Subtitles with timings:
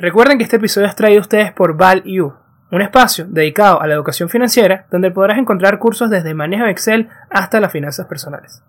[0.00, 2.32] Recuerden que este episodio es traído a ustedes por ValU,
[2.70, 7.08] un espacio dedicado a la educación financiera donde podrás encontrar cursos desde manejo de Excel
[7.30, 8.62] hasta las finanzas personales.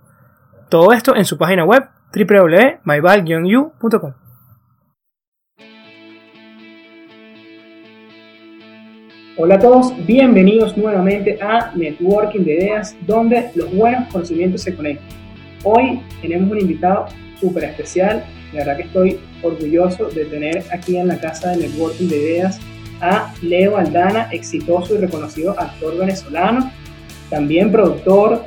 [0.70, 4.13] Todo esto en su página web www.myval-u.com.
[9.38, 15.07] Hola a todos, bienvenidos nuevamente a Networking de Ideas, donde los buenos conocimientos se conectan.
[15.64, 17.05] Hoy tenemos un invitado
[17.39, 22.07] súper especial, la verdad que estoy orgulloso de tener aquí en la casa de Networking
[22.07, 22.59] de Ideas
[23.02, 26.71] a Leo Aldana, exitoso y reconocido actor venezolano,
[27.30, 28.44] también productor,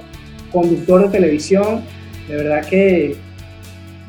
[0.51, 1.83] conductor de televisión.
[2.29, 3.17] De verdad que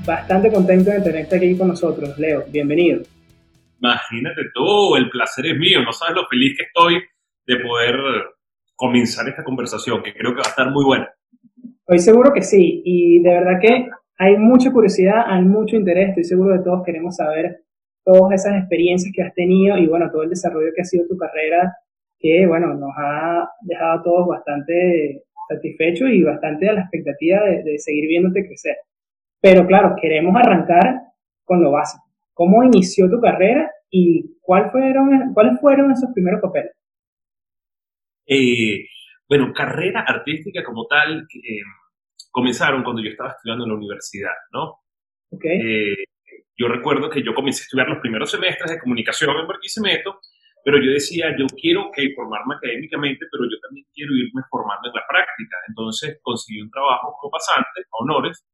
[0.05, 2.43] bastante contento de tenerte aquí con nosotros, Leo.
[2.49, 3.01] Bienvenido.
[3.79, 5.81] Imagínate tú, el placer es mío.
[5.83, 7.01] No sabes lo feliz que estoy
[7.45, 7.95] de poder
[8.75, 11.09] comenzar esta conversación, que creo que va a estar muy buena.
[11.79, 13.89] Estoy seguro que sí, y de verdad que
[14.23, 17.59] hay mucha curiosidad, hay mucho interés, estoy seguro de todos queremos saber
[18.05, 21.17] todas esas experiencias que has tenido y bueno, todo el desarrollo que ha sido tu
[21.17, 21.75] carrera,
[22.19, 27.63] que bueno, nos ha dejado a todos bastante satisfechos y bastante a la expectativa de,
[27.63, 28.77] de seguir viéndote crecer.
[29.41, 31.01] Pero claro, queremos arrancar
[31.43, 32.05] con lo básico.
[32.33, 36.71] ¿Cómo inició tu carrera y cuál fueron, cuáles fueron esos primeros papeles?
[38.25, 38.85] Eh,
[39.27, 41.59] bueno, carrera artística como tal, eh,
[42.33, 44.81] comenzaron cuando yo estaba estudiando en la universidad, ¿no?
[45.29, 45.61] Okay.
[45.61, 46.03] Eh,
[46.57, 50.19] yo recuerdo que yo comencé a estudiar los primeros semestres de comunicación en Barquisimeto,
[50.65, 54.95] pero yo decía, yo quiero que formarme académicamente, pero yo también quiero irme formando en
[54.95, 55.57] la práctica.
[55.67, 58.45] Entonces conseguí un trabajo como pasante, a honores,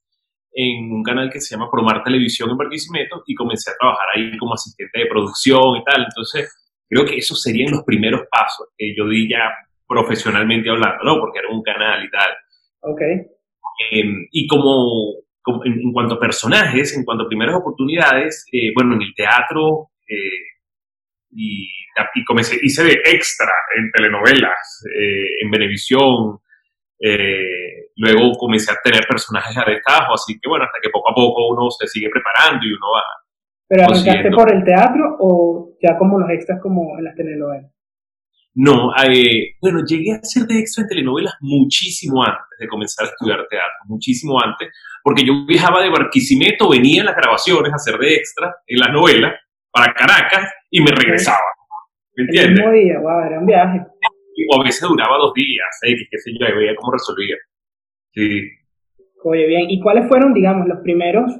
[0.52, 4.38] en un canal que se llama Promar Televisión en Barquisimeto y comencé a trabajar ahí
[4.38, 6.04] como asistente de producción y tal.
[6.04, 6.52] Entonces,
[6.90, 9.56] creo que esos serían los primeros pasos que yo di ya
[9.88, 11.20] profesionalmente hablando, ¿no?
[11.20, 12.32] Porque era un canal y tal.
[12.82, 13.02] Ok.
[13.80, 18.72] Eh, y como, como en, en, cuanto a personajes, en cuanto a primeras oportunidades, eh,
[18.76, 20.50] bueno, en el teatro eh,
[21.32, 21.70] y,
[22.16, 26.40] y, comencé, hice de extra en telenovelas, eh, en Venevisión,
[27.00, 31.16] eh, luego comencé a tener personajes a destajo, así que bueno, hasta que poco a
[31.16, 33.04] poco uno se sigue preparando y uno va.
[33.68, 37.72] ¿Pero arrancaste por el teatro o ya como los extras como en las telenovelas?
[38.56, 43.10] No, eh, bueno, llegué a ser de extra en telenovelas muchísimo antes de comenzar a
[43.10, 44.70] estudiar teatro, muchísimo antes,
[45.04, 48.92] porque yo viajaba de Barquisimeto, venía en las grabaciones a hacer de extra en las
[48.92, 49.36] novelas
[49.72, 51.38] para Caracas y me regresaba.
[52.16, 52.60] ¿Me entiendes?
[52.66, 53.86] El mismo día, wow, era un viaje
[54.48, 55.96] o a veces duraba dos días, ¿eh?
[56.10, 57.36] qué sé yo, y veía cómo resolvía.
[58.14, 58.50] Sí.
[59.24, 61.32] Oye, bien, ¿y cuáles fueron, digamos, los primeros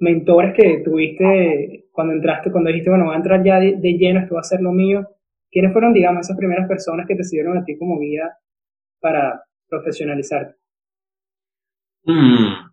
[0.00, 4.20] mentores que tuviste cuando entraste, cuando dijiste, bueno, voy a entrar ya de, de lleno,
[4.20, 5.06] esto va a ser lo mío?
[5.52, 8.32] ¿Quiénes fueron, digamos, esas primeras personas que te sirvieron a ti como guía
[8.98, 10.54] para profesionalizarte?
[12.04, 12.70] Mm,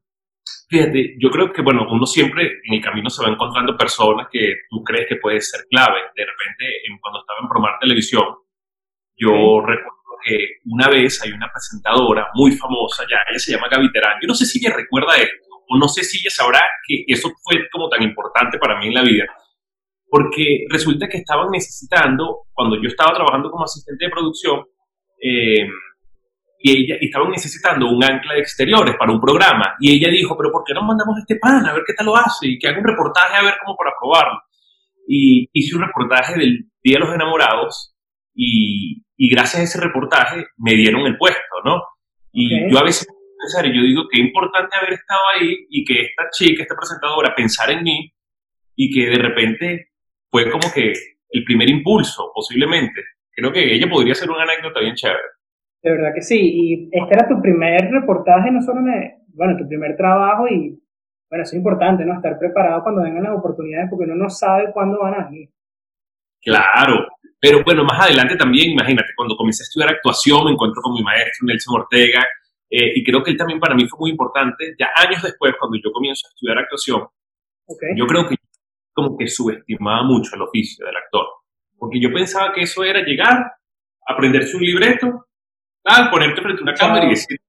[0.69, 4.53] fíjate, yo creo que, bueno, uno siempre en el camino se va encontrando personas que
[4.69, 6.00] tú crees que puede ser clave.
[6.16, 6.66] De repente,
[7.01, 8.23] cuando estaba en Promar Televisión,
[9.18, 9.68] yo sí.
[9.68, 14.19] recuerdo que una vez hay una presentadora muy famosa, ya ella se llama Gaby Terán.
[14.22, 17.29] Yo no sé si ella recuerda esto, o no sé si ella sabrá que eso
[17.44, 19.25] fue como tan importante para mí en la vida,
[20.09, 24.64] porque resulta que estaban necesitando, cuando yo estaba trabajando como asistente de producción,
[25.22, 25.68] eh,
[26.62, 30.36] y ella y estaban necesitando un ancla de exteriores para un programa, y ella dijo,
[30.38, 32.48] pero ¿por qué no mandamos a este pan a ver qué tal lo hace?
[32.48, 34.40] Y que haga un reportaje a ver cómo para probarlo.
[35.08, 37.96] Y hice un reportaje del Día de los Enamorados,
[38.34, 41.84] y, y gracias a ese reportaje me dieron el puesto, ¿no?
[42.31, 42.72] Y okay.
[42.72, 43.08] yo a veces
[43.40, 47.74] pensar, yo digo, qué importante haber estado ahí y que esta chica, esta presentadora, pensara
[47.74, 48.14] en mí
[48.75, 49.88] y que de repente
[50.29, 50.94] fue como que
[51.29, 53.01] el primer impulso, posiblemente.
[53.31, 55.19] Creo que ella podría ser una anécdota bien chévere.
[55.81, 56.40] De verdad que sí.
[56.40, 60.78] Y este era tu primer reportaje, no solo, de, bueno, tu primer trabajo y,
[61.29, 62.16] bueno, eso es importante, ¿no?
[62.16, 65.50] Estar preparado cuando vengan las oportunidades porque uno no sabe cuándo van a venir.
[66.41, 67.07] Claro,
[67.39, 71.03] pero bueno, más adelante también, imagínate, cuando comencé a estudiar actuación, me encuentro con mi
[71.03, 72.25] maestro Nelson Ortega,
[72.69, 74.75] eh, y creo que él también para mí fue muy importante.
[74.78, 77.07] Ya años después, cuando yo comienzo a estudiar actuación,
[77.66, 77.89] okay.
[77.95, 78.35] yo creo que
[79.02, 81.25] como que subestimaba mucho el oficio del actor,
[81.78, 83.51] porque yo pensaba que eso era llegar,
[84.07, 85.25] aprenderse un libreto,
[85.84, 87.40] tal, ponerte frente a una cámara y decir,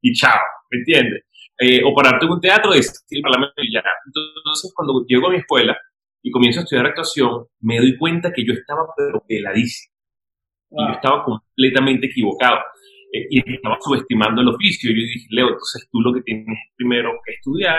[0.00, 1.24] y chao, ¿me entiendes?
[1.58, 3.82] Eh, o pararte en un teatro y decir parlamento y ya.
[4.06, 5.76] Entonces, cuando llego a mi escuela,
[6.24, 9.92] y comienzo a estudiar actuación, me doy cuenta que yo estaba pero peladísimo.
[10.70, 10.82] Wow.
[10.82, 12.60] Y yo estaba completamente equivocado.
[13.12, 14.90] Eh, y estaba subestimando el oficio.
[14.90, 17.78] Yo dije, Leo, entonces tú lo que tienes primero que estudiar,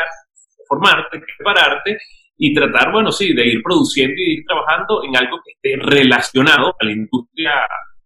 [0.68, 1.98] formarte, prepararte
[2.38, 6.76] y tratar, bueno, sí, de ir produciendo y ir trabajando en algo que esté relacionado
[6.80, 7.52] a la industria,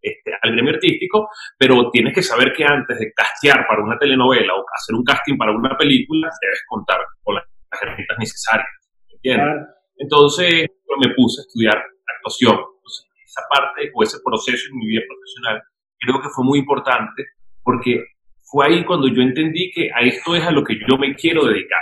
[0.02, 4.54] este, al gremio artístico, pero tienes que saber que antes de castear para una telenovela
[4.56, 7.46] o hacer un casting para una película, debes contar con las
[7.82, 8.68] herramientas necesarias.
[9.12, 9.46] ¿Entiendes?
[9.46, 9.68] Claro.
[9.98, 10.68] Entonces
[10.98, 11.84] me puse a estudiar
[12.18, 12.54] actuación.
[12.54, 15.62] Entonces, esa parte o ese proceso en mi vida profesional
[16.00, 17.26] creo que fue muy importante
[17.64, 18.06] porque
[18.42, 21.46] fue ahí cuando yo entendí que a esto es a lo que yo me quiero
[21.46, 21.82] dedicar.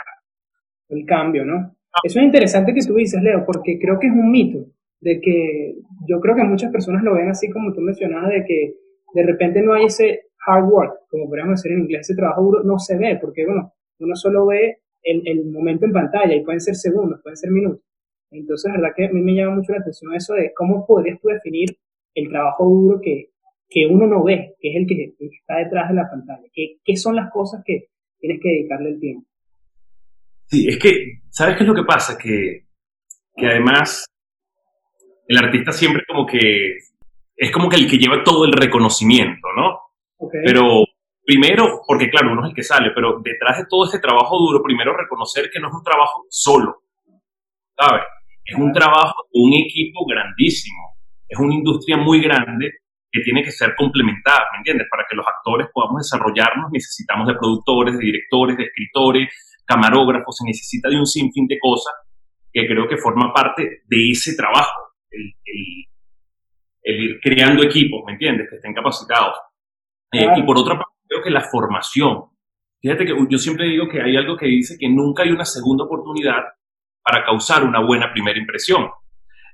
[0.89, 1.76] El cambio, ¿no?
[2.03, 4.65] Eso es interesante que tú dices, Leo, porque creo que es un mito
[4.99, 5.75] de que
[6.07, 8.73] yo creo que muchas personas lo ven así como tú mencionabas, de que
[9.13, 12.63] de repente no hay ese hard work, como podríamos decir en inglés, ese trabajo duro
[12.63, 16.61] no se ve, porque bueno, uno solo ve el, el momento en pantalla y pueden
[16.61, 17.81] ser segundos, pueden ser minutos.
[18.31, 21.19] Entonces, la verdad que a mí me llama mucho la atención eso de cómo podrías
[21.21, 21.77] tú definir
[22.13, 23.29] el trabajo duro que,
[23.69, 26.44] que uno no ve, que es el que, está detrás de la pantalla.
[26.53, 27.88] ¿Qué, ¿Qué son las cosas que
[28.19, 29.27] tienes que dedicarle el tiempo?
[30.49, 32.17] Sí, es que, ¿sabes qué es lo que pasa?
[32.17, 32.65] Que,
[33.35, 34.05] que además
[35.27, 36.77] el artista siempre como que
[37.35, 39.79] es como que el que lleva todo el reconocimiento, ¿no?
[40.44, 40.85] Pero
[41.23, 44.63] primero, porque claro, uno es el que sale, pero detrás de todo este trabajo duro,
[44.63, 46.81] primero reconocer que no es un trabajo solo,
[47.77, 48.03] ¿sabes?
[48.44, 50.97] Es un trabajo un equipo grandísimo,
[51.27, 52.71] es una industria muy grande
[53.11, 54.88] que tiene que ser complementada, ¿me entiendes?
[54.89, 60.45] Para que los actores podamos desarrollarnos necesitamos de productores, de directores, de escritores, camarógrafos, se
[60.45, 61.93] necesita de un sinfín de cosas
[62.51, 65.35] que creo que forma parte de ese trabajo, el,
[66.83, 68.47] ir creando equipos, ¿me entiendes?
[68.49, 69.35] Que estén capacitados.
[70.11, 72.23] Eh, y por otra parte, creo que la formación.
[72.81, 75.83] Fíjate que yo siempre digo que hay algo que dice que nunca hay una segunda
[75.83, 76.43] oportunidad
[77.03, 78.89] para causar una buena primera impresión.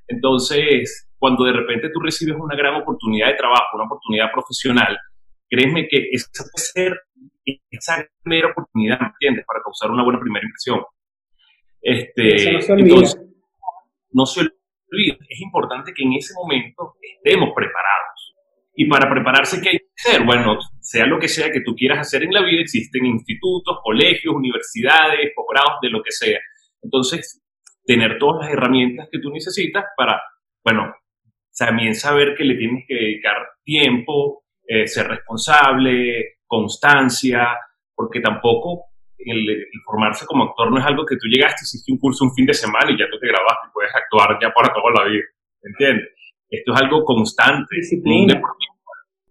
[0.07, 4.97] Entonces, cuando de repente tú recibes una gran oportunidad de trabajo, una oportunidad profesional,
[5.49, 7.01] créeme que esa puede ser
[7.69, 9.45] esa primera oportunidad, ¿me entiendes?
[9.45, 10.79] Para causar una buena primera impresión.
[11.81, 12.95] Este, no se olvida.
[12.95, 13.21] Entonces,
[14.11, 15.17] no se olvida.
[15.27, 18.35] Es importante que en ese momento estemos preparados.
[18.75, 20.25] Y para prepararse, ¿qué hay que hacer?
[20.25, 24.33] Bueno, sea lo que sea que tú quieras hacer en la vida, existen institutos, colegios,
[24.33, 26.39] universidades, posgrados, de lo que sea.
[26.81, 27.43] Entonces,
[27.85, 30.21] tener todas las herramientas que tú necesitas para,
[30.63, 30.91] bueno,
[31.57, 37.57] también saber que le tienes que dedicar tiempo, eh, ser responsable, constancia,
[37.95, 42.25] porque tampoco el, formarse como actor no es algo que tú llegaste, hiciste un curso
[42.25, 44.93] un fin de semana y ya tú te grabaste y puedes actuar ya para toda
[45.01, 45.25] la vida,
[45.63, 46.09] ¿entiendes?
[46.49, 48.39] Esto es algo constante, disciplina.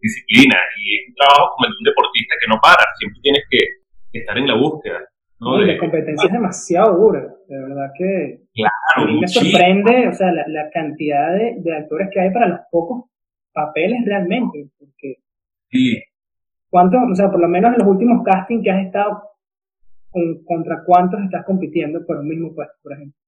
[0.00, 3.44] disciplina, y es un trabajo como el de un deportista que no para, siempre tienes
[3.48, 4.98] que estar en la búsqueda.
[5.42, 10.12] Y la competencia es demasiado dura, de verdad que claro, a mí me sorprende o
[10.14, 13.10] sea, la, cantidad de, de, actores que hay para los pocos
[13.52, 15.16] papeles realmente, porque
[15.70, 16.00] sí.
[16.72, 19.22] ¿Cuántos, o sea, por lo menos en los últimos castings que has estado,
[20.46, 23.18] contra cuántos estás compitiendo por un mismo puesto, por ejemplo?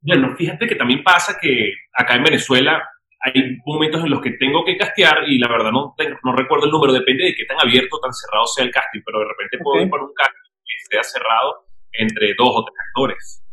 [0.00, 2.82] Bueno, fíjate que también pasa que acá en Venezuela
[3.20, 5.94] hay momentos en los que tengo que castear y la verdad no,
[6.24, 9.00] no recuerdo el número, depende de qué tan abierto o tan cerrado sea el casting,
[9.04, 10.42] pero de repente puedo ir para un casting
[10.80, 13.44] esté cerrado entre dos o tres actores.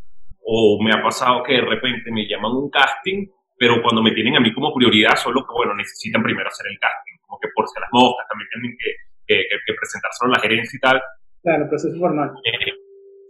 [0.42, 3.28] O me ha pasado que de repente me llaman un casting,
[3.58, 6.80] pero cuando me tienen a mí como prioridad, solo que, bueno, necesitan primero hacer el
[6.80, 8.90] casting, como que por si las moscas también tienen que,
[9.30, 10.98] que, que presentárselo a la gerencia y tal.
[11.46, 12.34] Claro, proceso formal.
[12.42, 12.74] Eh,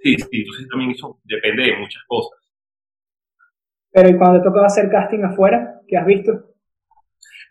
[0.01, 2.40] sí, sí, entonces también eso depende de muchas cosas.
[3.92, 5.81] Pero ¿y cuando te tocaba hacer casting afuera?
[5.88, 6.31] ¿Qué has visto?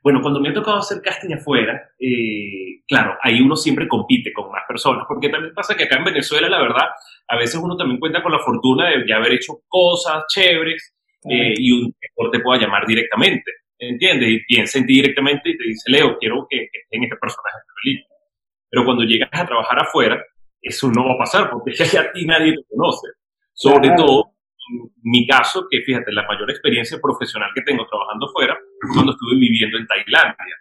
[0.02, 4.50] Bueno, cuando me ha tocado hacer casting afuera, eh, claro, ahí uno siempre compite con
[4.50, 6.86] más personas, porque también pasa que acá en Venezuela, la verdad,
[7.28, 10.94] a veces uno también cuenta con la fortuna de, haber hecho cosas chéveres
[11.28, 14.28] eh, y un actor te pueda llamar directamente, ¿entiendes?
[14.28, 17.58] Y piensa en ti directamente y te dice, Leo, quiero que, que en este personaje
[17.82, 18.04] feliz.
[18.70, 20.22] Pero cuando llegas a trabajar afuera,
[20.60, 23.08] eso no va a pasar, porque ya a ti nadie te conoce.
[23.52, 24.32] Sobre todo
[25.02, 28.58] mi caso, que fíjate, la mayor experiencia profesional que tengo trabajando fuera
[28.92, 30.56] cuando estuve viviendo en Tailandia.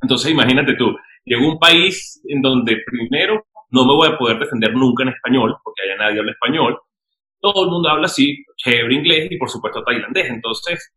[0.00, 4.38] Entonces, imagínate tú, llego a un país en donde primero no me voy a poder
[4.38, 6.78] defender nunca en español, porque allá nadie habla español.
[7.40, 10.30] Todo el mundo habla así, chévere inglés y por supuesto tailandés.
[10.30, 10.92] Entonces,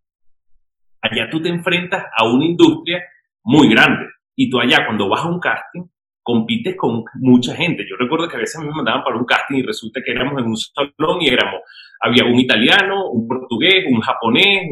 [1.02, 3.04] allá tú te enfrentas a una industria
[3.44, 4.06] muy grande.
[4.36, 5.84] Y tú allá, cuando vas a un casting,
[6.22, 7.86] compites con mucha gente.
[7.90, 10.48] Yo recuerdo que a veces me mandaban para un casting y resulta que éramos en
[10.48, 11.62] un salón y éramos
[12.00, 14.70] había un italiano, un portugués, un japonés,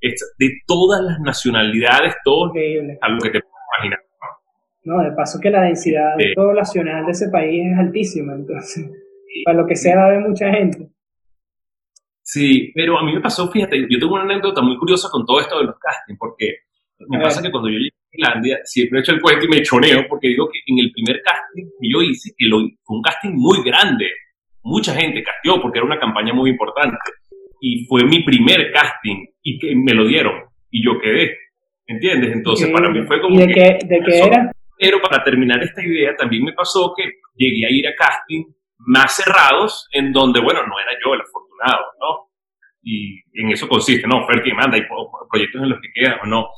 [0.00, 3.98] de todas las nacionalidades, todos a lo que te puedes imaginar.
[4.84, 8.90] No, de paso que la densidad poblacional de ese país es altísima, entonces,
[9.44, 10.88] para lo que sea va a haber mucha gente.
[12.30, 15.40] Sí, pero a mí me pasó, fíjate, yo tengo una anécdota muy curiosa con todo
[15.40, 16.56] esto de los castings, porque
[17.08, 19.62] me pasa que cuando yo llegué a Finlandia, siempre he hecho el cuento y me
[19.62, 23.02] choneo, porque digo que en el primer casting que yo hice, que lo, fue un
[23.02, 24.10] casting muy grande,
[24.62, 26.98] mucha gente casteó porque era una campaña muy importante.
[27.62, 30.34] Y fue mi primer casting y que me lo dieron
[30.70, 31.34] y yo quedé.
[31.86, 32.30] ¿Entiendes?
[32.34, 33.36] Entonces para mí fue como...
[33.36, 34.52] ¿Y de qué, de qué era?
[34.78, 37.04] Pero para terminar esta idea, también me pasó que
[37.36, 38.44] llegué a ir a casting
[38.78, 42.28] más cerrados, en donde, bueno, no era yo el afortunado, ¿no?
[42.82, 44.24] y en eso consiste, ¿no?
[44.24, 44.84] Oferta y demanda, hay
[45.30, 46.48] proyectos en los que quedan o no.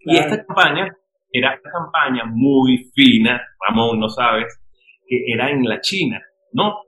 [0.00, 0.94] Y esta campaña
[1.32, 4.60] era una campaña muy fina, Ramón, no sabes,
[5.06, 6.20] que era en la China,
[6.52, 6.82] ¿no?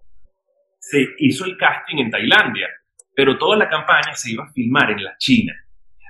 [0.79, 2.69] Se hizo el casting en Tailandia,
[3.15, 5.55] pero toda la campaña se iba a filmar en la China.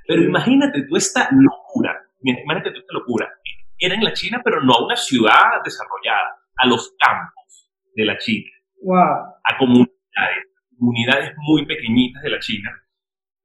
[0.07, 3.33] Pero imagínate tú esta locura, imagínate tú esta locura.
[3.79, 8.19] Era en la China, pero no a una ciudad desarrollada, a los campos de la
[8.19, 8.51] China.
[8.83, 8.99] Wow.
[9.45, 10.47] A comunidades,
[10.79, 12.71] comunidades muy pequeñitas de la China.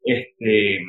[0.03, 0.79] Este,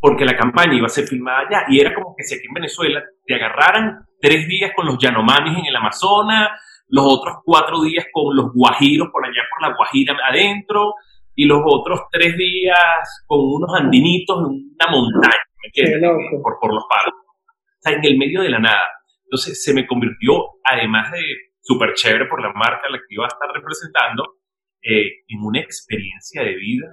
[0.00, 1.64] porque la campaña iba a ser filmada allá.
[1.68, 5.58] Y era como que si aquí en Venezuela te agarraran tres días con los Yanomamis
[5.58, 6.50] en el Amazonas,
[6.88, 10.94] los otros cuatro días con los Guajiros por allá por la Guajira adentro,
[11.34, 16.10] y los otros tres días con unos andinitos en una montaña, ¿me entiendes?
[16.42, 17.14] Por, por los palos.
[17.14, 18.82] O sea, en el medio de la nada.
[19.24, 21.22] Entonces se me convirtió, además de
[21.70, 24.38] súper chévere por la marca a la que iba a estar representando,
[24.82, 26.88] eh, en una experiencia de vida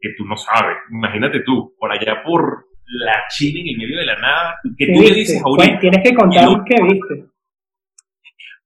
[0.00, 0.76] que tú no sabes.
[0.90, 5.02] Imagínate tú, por allá por la China en el medio de la nada, que tú
[5.02, 5.78] le dices ahorita.
[5.78, 7.26] tienes que contarnos qué viste.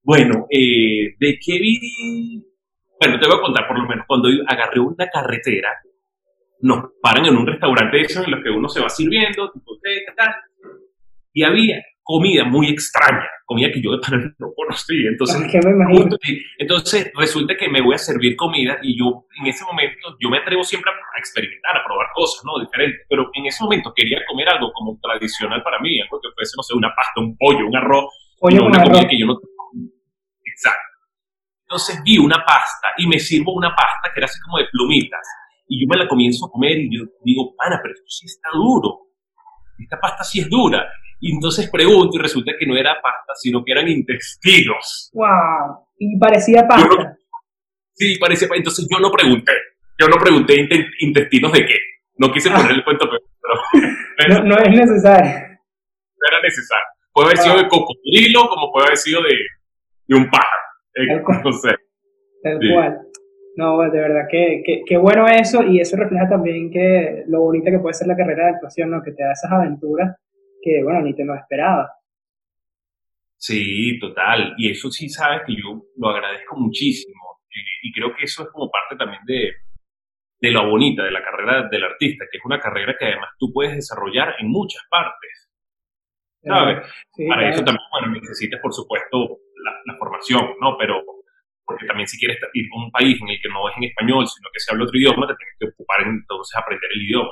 [0.03, 2.43] Bueno, eh, ¿de qué vi?
[2.99, 4.05] Bueno, te voy a contar por lo menos.
[4.07, 5.69] Cuando agarré una carretera,
[6.61, 9.77] nos paran en un restaurante de esos en los que uno se va sirviendo, tipo,
[10.15, 10.33] tal,
[11.33, 15.09] y había comida muy extraña, comida que yo de pana no conocía.
[15.09, 15.39] Entonces,
[16.57, 20.39] entonces resulta que me voy a servir comida y yo en ese momento, yo me
[20.39, 22.59] atrevo siempre a experimentar, a probar cosas, ¿no?
[22.59, 26.53] Diferentes, pero en ese momento quería comer algo como tradicional para mí, algo que fuese,
[26.57, 29.39] no sé, una pasta, un pollo, un arroz, no una comida que yo no...
[30.43, 30.91] Exacto.
[31.63, 35.25] Entonces vi una pasta y me sirvo una pasta que era así como de plumitas
[35.65, 38.49] y yo me la comienzo a comer y yo digo, pana, pero esto sí está
[38.53, 39.07] duro.
[39.79, 40.85] Esta pasta sí es dura.
[41.23, 45.11] Y entonces pregunto y resulta que no era pasta, sino que eran intestinos.
[45.13, 45.85] ¡Wow!
[45.99, 47.15] Y parecía pasta.
[47.93, 48.57] sí, parecía pasta.
[48.57, 49.51] Entonces yo no pregunté.
[49.99, 50.67] Yo no pregunté
[50.99, 51.77] intestinos de qué.
[52.17, 52.55] No quise ah.
[52.57, 53.07] poner el cuento,
[54.17, 55.31] pero, no, es necesario.
[55.31, 56.85] No era necesario.
[57.13, 59.35] Puede haber sido de cocodrilo, como puede haber sido de,
[60.07, 60.49] de un pájaro.
[60.95, 61.75] Eh, no sé.
[62.41, 63.01] Tal cual.
[63.57, 67.79] No, de verdad que, que, bueno eso y eso refleja también que lo bonita que
[67.79, 69.03] puede ser la carrera de actuación, ¿no?
[69.03, 70.15] Que te da esas aventuras
[70.61, 71.91] que, bueno, ni te lo esperaba.
[73.41, 74.53] Sí, total.
[74.57, 77.41] Y eso sí sabes que yo lo agradezco muchísimo.
[77.81, 79.51] Y, creo que eso es como parte también de,
[80.39, 83.51] de lo bonita de la carrera del artista, que es una carrera que además tú
[83.51, 85.49] puedes desarrollar en muchas partes.
[86.43, 86.87] ¿Sabes?
[87.27, 89.39] Para eso también, bueno, necesitas, por supuesto,
[89.85, 90.77] la, formación, ¿no?
[90.77, 91.03] Pero
[91.65, 94.27] porque también si quieres ir a un país en el que no es en español,
[94.27, 97.31] sino que se habla otro idioma, te tienes que ocupar entonces aprender el idioma.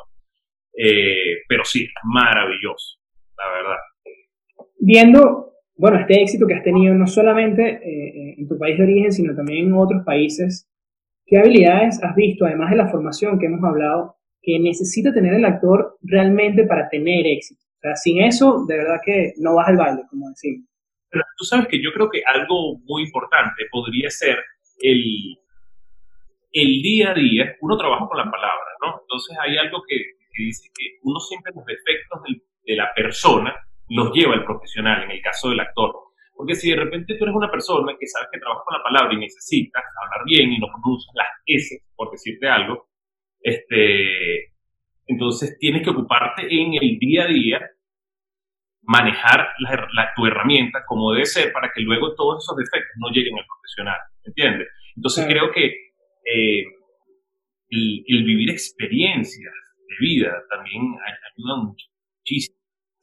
[0.75, 3.00] Eh, pero sí, maravilloso
[3.39, 3.77] la verdad.
[4.79, 9.12] Viendo, bueno, este éxito que has tenido no solamente eh, en tu país de origen,
[9.12, 10.69] sino también en otros países,
[11.25, 15.46] ¿qué habilidades has visto, además de la formación que hemos hablado, que necesita tener el
[15.46, 17.62] actor realmente para tener éxito?
[17.77, 20.67] O sea, sin eso, de verdad que no vas al baile, como decimos.
[21.10, 24.38] Pero tú sabes que yo creo que algo muy importante podría ser
[24.81, 25.38] el,
[26.51, 29.01] el día a día, uno trabaja con la palabra, ¿no?
[29.01, 29.96] Entonces hay algo que,
[30.34, 33.55] que dice que uno siempre los defectos del de la persona
[33.89, 35.95] los lleva el profesional, en el caso del actor.
[36.35, 39.13] Porque si de repente tú eres una persona que sabes que trabaja con la palabra
[39.13, 42.88] y necesitas hablar bien y no pronuncias las S, por decirte algo,
[43.41, 44.53] este,
[45.07, 47.69] entonces tienes que ocuparte en el día a día,
[48.83, 53.38] manejar la, tu herramienta como debe ser para que luego todos esos defectos no lleguen
[53.38, 54.67] al profesional, ¿entiendes?
[54.95, 56.63] Entonces creo que eh,
[57.69, 59.53] el, vivir experiencias
[59.88, 62.58] de vida también ayuda muchísimo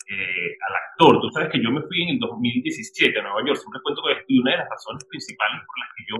[0.08, 1.20] eh, al actor.
[1.20, 4.22] Tú sabes que yo me fui en el 2017 a Nueva York, siempre cuento que
[4.28, 6.18] y una de las razones principales por las que yo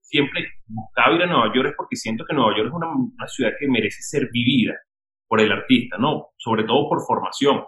[0.00, 3.26] siempre buscaba ir a Nueva York es porque siento que Nueva York es una, una
[3.26, 4.74] ciudad que merece ser vivida
[5.26, 6.30] por el artista, ¿no?
[6.36, 7.64] Sobre todo por formación,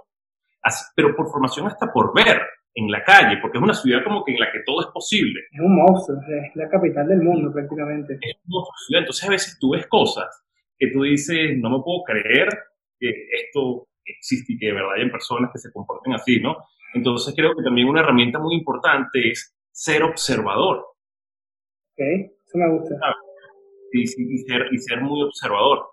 [0.95, 2.41] pero por formación hasta por ver
[2.75, 5.41] en la calle, porque es una ciudad como que en la que todo es posible.
[5.51, 8.19] Es un monstruo, es la capital del mundo prácticamente.
[8.21, 10.29] Es un monstruo, entonces a veces tú ves cosas
[10.79, 12.49] que tú dices, no me puedo creer
[13.01, 16.57] que esto existe y que de verdad hay personas que se comporten así, ¿no?
[16.95, 20.79] Entonces creo que también una herramienta muy importante es ser observador.
[21.93, 22.01] Ok,
[22.47, 22.95] eso me gusta.
[23.93, 25.87] Y, y, ser, y ser muy observador.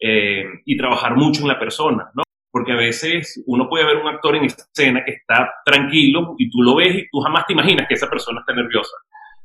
[0.00, 2.24] Eh, y trabajar mucho en la persona, ¿no?
[2.50, 6.62] Porque a veces uno puede ver un actor en escena que está tranquilo y tú
[6.62, 8.94] lo ves y tú jamás te imaginas que esa persona está nerviosa.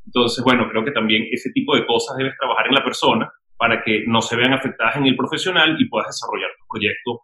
[0.06, 3.84] Entonces, bueno, creo que también ese tipo de cosas debes trabajar en la persona para
[3.84, 7.22] que no se vean afectadas en el profesional y puedas desarrollar tu proyecto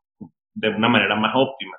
[0.56, 1.78] de una manera más óptima.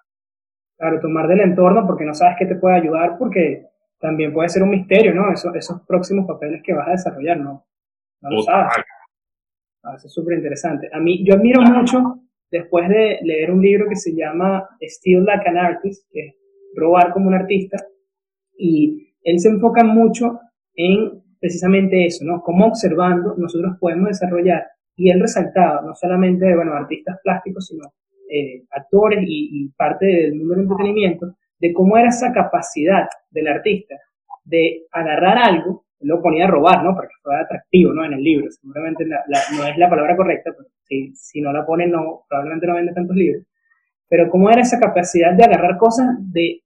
[0.78, 3.66] Claro, tomar del entorno porque no sabes qué te puede ayudar, porque
[3.98, 5.32] también puede ser un misterio, ¿no?
[5.32, 7.66] Esos, esos próximos papeles que vas a desarrollar, ¿no?
[8.20, 8.84] No lo sabes.
[9.82, 10.90] Ah, eso es súper interesante.
[10.92, 15.48] A mí, yo admiro mucho, después de leer un libro que se llama Steal Like
[15.48, 16.34] an Artist, que es
[16.74, 17.78] robar como un artista,
[18.58, 20.40] y él se enfoca mucho
[20.74, 22.42] en precisamente eso, ¿no?
[22.42, 27.92] Cómo observando nosotros podemos desarrollar, y él resaltaba, no solamente, bueno, artistas plásticos, sino
[28.30, 33.96] eh, actores y, parte del mundo del entretenimiento, de cómo era esa capacidad del artista
[34.44, 36.94] de agarrar algo, lo ponía a robar, ¿no?
[36.94, 38.04] Porque fue atractivo, ¿no?
[38.04, 41.86] En el libro, seguramente no es la palabra correcta, pero si, si no la pone,
[41.86, 43.44] no, probablemente no vende tantos libros,
[44.08, 46.62] pero cómo era esa capacidad de agarrar cosas de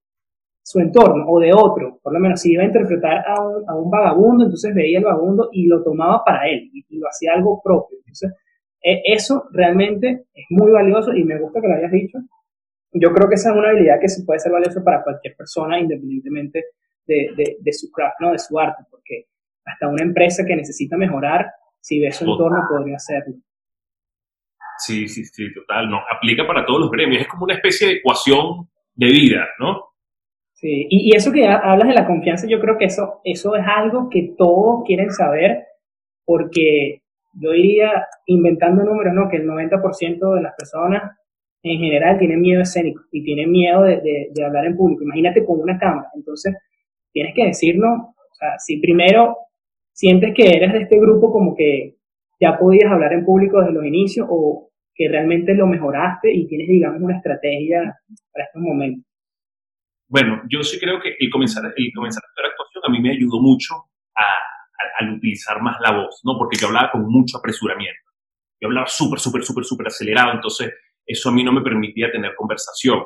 [0.63, 3.75] su entorno o de otro, por lo menos si iba a interpretar a un, a
[3.75, 7.61] un vagabundo, entonces veía el vagabundo y lo tomaba para él y, lo hacía algo
[7.63, 7.99] propio.
[7.99, 8.33] Entonces,
[8.83, 12.19] eso realmente es muy valioso y me gusta que lo hayas dicho.
[12.93, 15.79] Yo creo que esa es una habilidad que se puede ser valiosa para cualquier persona
[15.79, 16.65] independientemente
[17.07, 18.33] de, de, de su craft, ¿no?
[18.33, 19.27] de su arte, porque
[19.65, 21.47] hasta una empresa que necesita mejorar,
[21.81, 23.37] si ve su entorno, podría hacerlo.
[24.79, 25.91] Sí, sí, sí, total.
[25.91, 27.23] No, aplica para todos los gremios.
[27.23, 29.91] Es como una especie de ecuación de vida, ¿no?
[30.55, 34.11] Sí, y, eso que hablas de la confianza, yo creo que eso, eso es algo
[34.11, 35.65] que todos quieren saber,
[36.27, 39.29] porque yo iría inventando números, ¿no?
[39.29, 41.17] Que el 90% de las personas
[41.63, 45.05] en general tienen miedo escénico y tienen miedo de, de, hablar en público.
[45.05, 46.09] Imagínate con una cámara.
[46.15, 46.57] Entonces,
[47.13, 49.37] tienes que decirnos, o sea, si primero
[49.93, 51.97] sientes que eres de este grupo como que
[52.41, 56.69] ya podías hablar en público desde los inicios o que realmente lo mejoraste y tienes,
[56.69, 57.99] digamos, una estrategia
[58.33, 59.05] para estos momentos.
[60.09, 63.13] Bueno, yo sí creo que el comenzar, el comenzar a hacer actuación a mí me
[63.13, 63.75] ayudó mucho
[64.17, 64.25] a,
[64.99, 66.37] al utilizar más la voz, ¿no?
[66.39, 68.01] Porque yo hablaba con mucho apresuramiento.
[68.61, 70.73] Yo hablaba súper, súper, súper, súper acelerado, entonces
[71.07, 73.03] eso a mí no me permitía tener conversación.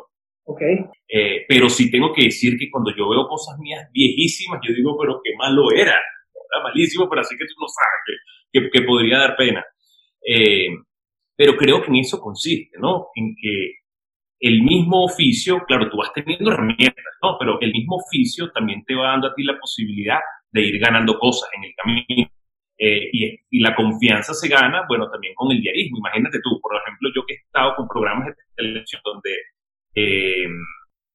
[0.47, 0.61] Ok.
[1.09, 4.97] Eh, pero sí tengo que decir que cuando yo veo cosas mías viejísimas, yo digo,
[5.01, 5.93] pero qué malo era.
[5.93, 8.21] Era malísimo, pero así que tú no sabes
[8.53, 9.65] que, que, podría dar pena.
[10.27, 10.69] Eh,
[11.37, 13.09] pero creo que en eso consiste, ¿no?
[13.15, 13.85] En que
[14.41, 17.37] el mismo oficio, claro, tú vas teniendo herramientas, ¿no?
[17.39, 20.21] Pero el mismo oficio también te va dando a ti la posibilidad
[20.55, 22.31] de ir ganando cosas en el camino.
[22.79, 25.99] Eh, y, la confianza se gana, bueno, también con el diarismo.
[25.99, 29.31] Imagínate tú, por ejemplo, yo que he estado con programas de televisión donde
[29.95, 30.47] eh,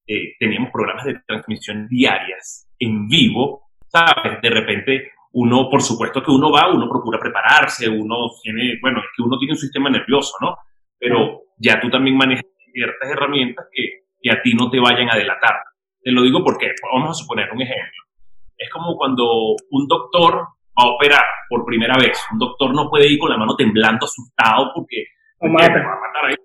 [0.08, 4.42] eh, teníamos programas de transmisión diarias en vivo, ¿sabes?
[4.42, 9.06] De repente uno, por supuesto que uno va, uno procura prepararse, uno tiene, bueno, es
[9.16, 10.58] que uno tiene un sistema nervioso, ¿no?
[10.98, 15.16] Pero ya tú también manejas ciertas herramientas que, que a ti no te vayan a
[15.16, 15.62] delatar.
[16.02, 18.09] Te lo digo porque, vamos a suponer un ejemplo.
[18.60, 22.22] Es como cuando un doctor va a operar por primera vez.
[22.32, 25.06] Un doctor no puede ir con la mano temblando, asustado, porque,
[25.40, 26.36] o, va a matar ahí.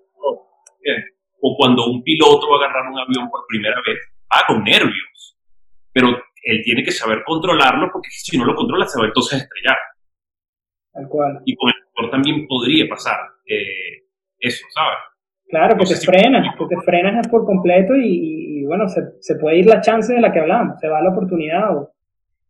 [1.41, 3.99] o cuando un piloto va a agarrar un avión por primera vez,
[4.33, 5.37] va con nervios.
[5.91, 6.09] Pero
[6.43, 9.77] él tiene que saber controlarlo, porque si no lo controla, se va entonces a estrellar.
[10.93, 11.41] Tal cual.
[11.45, 14.05] Y con el doctor también podría pasar eh,
[14.39, 14.97] eso, ¿sabes?
[15.47, 19.67] Claro, que te frenas, que te frenas por completo y, bueno, se, se, puede ir
[19.67, 21.69] la chance de la que hablamos, se va la oportunidad.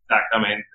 [0.08, 0.66] Exactamente.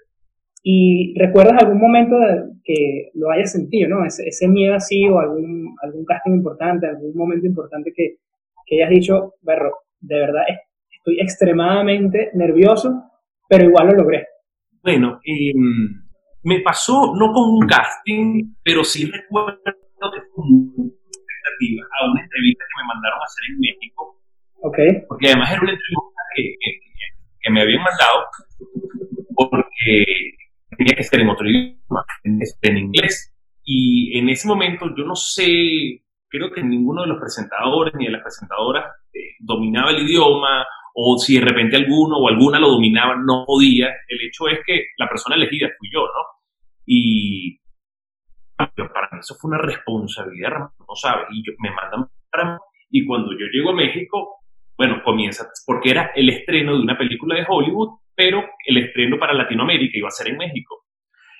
[0.64, 2.16] ¿Y recuerdas algún momento
[2.64, 4.06] que lo hayas sentido, ¿no?
[4.06, 8.18] Ese, ese, miedo así o algún, algún casting importante, algún momento importante que,
[8.66, 10.44] que hayas dicho, berro, de verdad
[10.90, 13.04] estoy extremadamente nervioso,
[13.50, 14.28] pero igual lo logré.
[14.84, 16.04] Bueno, em,
[16.44, 20.46] me pasó no con un casting, pero sí recuerdo que fue
[21.66, 24.20] a una entrevista que me mandaron a hacer en México.
[24.64, 25.06] Okay.
[25.08, 26.56] Porque además era una entrevista que,
[27.42, 28.26] que, me habían mandado
[29.50, 30.06] porque
[30.78, 33.34] tenía que ser en otro idioma, en, inglés.
[33.64, 38.12] Y en ese momento yo no sé, creo que ninguno de los presentadores ni de
[38.12, 43.16] las presentadoras eh, dominaba el idioma o si de repente alguno o alguna lo dominaba,
[43.16, 43.88] no podía.
[44.08, 46.42] El hecho es que la persona elegida fui yo, ¿no?
[46.86, 47.60] Y
[48.58, 52.60] para mí eso fue una responsabilidad, no sabes, y yo, me mandan para
[52.92, 54.42] y cuando yo llego a México,
[54.78, 59.34] bueno, comienza, porque era el estreno de una película de Hollywood, pero el estreno para
[59.34, 60.84] Latinoamérica iba a ser en México.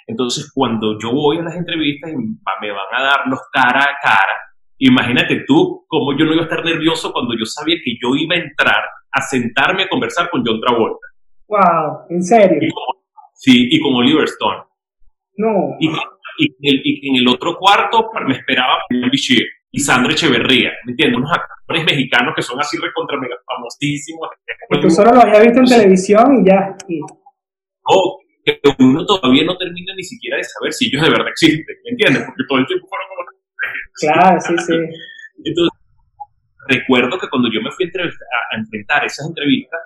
[0.08, 3.98] Entonces, cuando yo voy a las entrevistas y me van a dar los cara a
[4.02, 4.36] cara,
[4.80, 8.36] imagínate tú cómo yo no iba a estar nervioso cuando yo sabía que yo iba
[8.36, 11.06] a entrar a sentarme a conversar con John Travolta.
[11.48, 12.08] ¡Wow!
[12.10, 12.70] ¿En serio?
[13.36, 14.64] sí, y con Oliver Stone.
[15.38, 15.78] No.
[15.80, 15.88] Y
[16.38, 18.80] y, en el otro cuarto me esperaba
[19.12, 21.18] Bichir y Sandra Echeverría, ¿me entiendes?
[21.18, 24.30] Unos actores mexicanos que son así recontra mega famosísimos.
[24.82, 26.76] Tú solo lo habías visto en televisión y ya.
[27.84, 31.76] Oh, que uno todavía no termina ni siquiera de saber si ellos de verdad existen,
[31.86, 32.24] ¿me entiendes?
[32.26, 33.22] Porque todo el tiempo fueron como...
[34.00, 34.74] Claro, sí, sí.
[35.46, 35.80] Entonces,
[36.68, 39.80] recuerdo que cuando yo me fui a, a enfrentar esas entrevistas,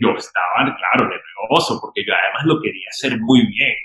[0.00, 3.76] yo estaba, claro, nervioso, porque yo además lo quería hacer muy bien.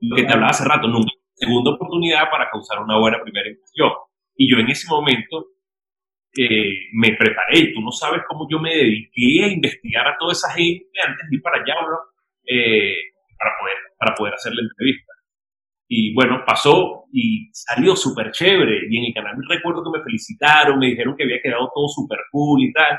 [0.00, 3.90] Lo que te hablaba hace rato, nunca segunda oportunidad para causar una buena primera impresión.
[4.36, 5.46] Y yo en ese momento
[6.36, 10.32] eh, me preparé y tú no sabes cómo yo me dediqué a investigar a toda
[10.32, 11.74] esa gente antes de ir para allá,
[12.46, 12.96] eh,
[13.38, 15.12] para, poder, para poder hacer la entrevista.
[15.86, 18.86] Y bueno, pasó y salió súper chévere.
[18.90, 21.86] Y en el canal me recuerdo que me felicitaron, me dijeron que había quedado todo
[21.88, 22.98] súper cool y tal.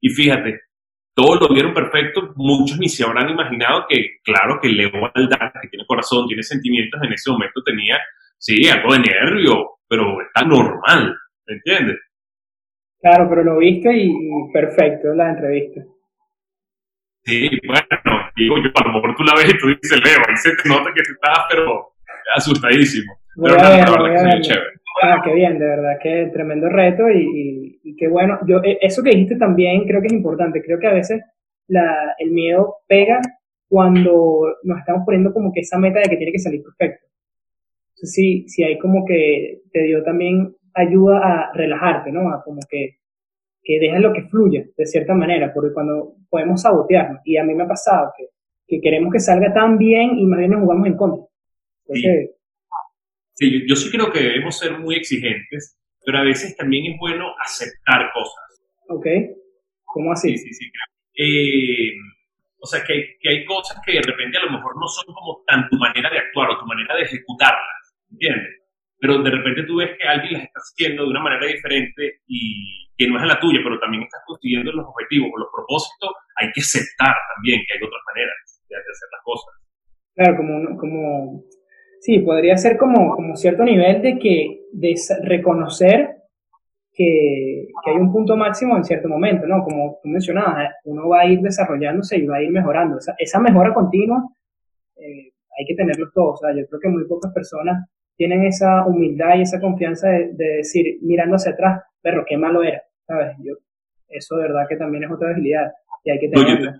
[0.00, 0.60] Y fíjate,
[1.14, 2.32] todos lo vieron perfecto.
[2.36, 7.00] Muchos ni se habrán imaginado que, claro, que Leo Aldana, que tiene corazón, tiene sentimientos,
[7.02, 7.98] en ese momento tenía,
[8.36, 11.16] sí, algo de nervio, pero está normal,
[11.46, 11.98] ¿me entiendes?
[13.00, 14.12] Claro, pero lo viste y,
[14.52, 15.82] perfecto la entrevista.
[17.22, 20.36] Sí, bueno, digo yo, a lo mejor tú la ves y tú dices, Leo, ahí
[20.36, 21.92] se te nota que tú estás, pero
[22.34, 23.12] asustadísimo.
[23.36, 23.56] pero
[25.02, 28.38] Ah, qué bien, de verdad, qué tremendo reto y, y, qué bueno.
[28.46, 30.62] Yo, eh, eso que dijiste también creo que es importante.
[30.62, 31.20] Creo que a veces
[31.66, 33.20] la, el miedo pega
[33.68, 37.06] cuando nos estamos poniendo como que esa meta de que tiene que salir perfecto.
[37.96, 42.30] Entonces, sí, sí hay como que te dio también ayuda a relajarte, ¿no?
[42.30, 42.98] A como que,
[43.62, 47.54] que dejas lo que fluya, de cierta manera, porque cuando podemos sabotearnos, y a mí
[47.54, 48.26] me ha pasado que,
[48.66, 51.24] que queremos que salga tan bien y más bien nos jugamos en contra.
[51.86, 52.34] Entonces,
[53.34, 55.76] Sí, yo, sí creo que debemos ser muy exigentes,
[56.06, 58.62] pero a veces también es bueno aceptar cosas.
[58.88, 59.06] Ok,
[59.84, 60.38] ¿cómo así?
[60.38, 60.70] Sí, sí, sí.
[61.16, 61.92] Eh,
[62.60, 65.12] o sea, que hay, que hay cosas que de repente a lo mejor no son
[65.12, 68.62] como tan tu manera de actuar o tu manera de ejecutarlas, ¿entiendes?
[68.98, 72.88] Pero de repente tú ves que alguien las está haciendo de una manera diferente y
[72.96, 76.50] que no es la tuya, pero también estás consiguiendo los objetivos o los propósitos, hay
[76.52, 79.54] que aceptar también que hay otras maneras de hacer las cosas.
[80.14, 81.44] Claro, como, como
[82.04, 86.16] Sí, podría ser como, como cierto nivel de que de reconocer
[86.92, 89.64] que, que, hay un punto máximo en cierto momento, ¿no?
[89.64, 92.98] Como tú mencionabas, uno va a ir desarrollándose y va a ir mejorando.
[92.98, 94.22] Esa, esa mejora continua
[94.96, 96.32] eh, hay que tenerlo todo.
[96.32, 100.32] O sea, yo creo que muy pocas personas tienen esa humildad y esa confianza de,
[100.34, 103.36] decir, mirando hacia atrás, perro, qué malo era, ¿sabes?
[103.42, 103.54] Yo,
[104.08, 105.72] eso de verdad que también es otra habilidad
[106.04, 106.72] y hay que tenerlo.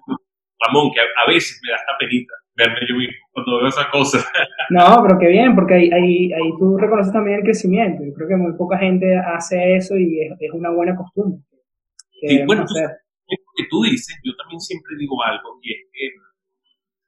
[0.66, 4.18] Ramón, que a, veces me da esta penita verme yo mismo cuando veo esa cosa.
[4.70, 8.02] No, pero qué bien, porque ahí, ahí, ahí, tú reconoces también el crecimiento.
[8.02, 11.42] Yo creo que muy poca gente hace eso y es, es una buena costumbre.
[12.20, 12.74] Sí, bueno, tú,
[13.56, 16.08] que tú dices, yo también siempre digo algo, y es que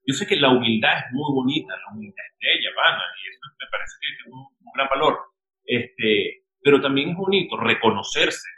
[0.06, 3.40] yo sé que la humildad es muy bonita, la humildad es bella, vana, y eso
[3.58, 5.18] me parece que es un, gran valor.
[5.64, 8.48] Este, pero también es bonito reconocerse,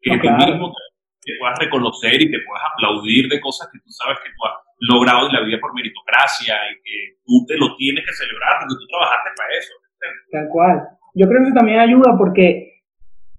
[0.00, 0.72] que tú mismo
[1.20, 4.54] te puedas reconocer y te puedas aplaudir de cosas que tú sabes que tú has
[4.80, 8.76] logrado en la vida por meritocracia y que tú te lo tienes que celebrar porque
[8.80, 9.72] tú trabajaste para eso.
[10.30, 10.88] Tal cual.
[11.14, 12.82] Yo creo que eso también ayuda porque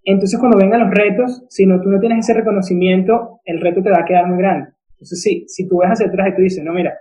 [0.04, 3.91] entonces cuando vengan los retos, si no, tú no tienes ese reconocimiento, el reto te
[3.91, 4.69] va a quedar muy grande.
[4.91, 6.97] Entonces sí, si tú ves hacia atrás y tú dices, no, mira,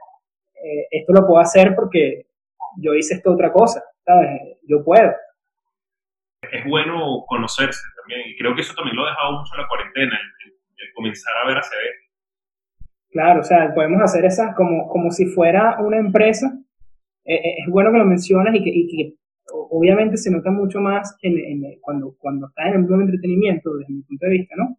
[0.65, 2.27] eh, esto lo puedo hacer porque
[2.79, 4.59] yo hice esto otra cosa, ¿sabes?
[4.67, 5.13] Yo puedo.
[6.51, 10.19] Es bueno conocerse también y creo que eso también lo ha dejado mucho la cuarentena,
[10.45, 12.05] el, el comenzar a ver hacia adentro
[13.15, 16.53] Claro, o sea, podemos hacer esas como, como si fuera una empresa.
[17.25, 19.15] Eh, eh, es bueno que lo mencionas y que, y que
[19.47, 23.93] obviamente se nota mucho más en, cuando, cuando estás en el mundo del entretenimiento, desde
[23.93, 24.79] mi punto de vista, ¿no?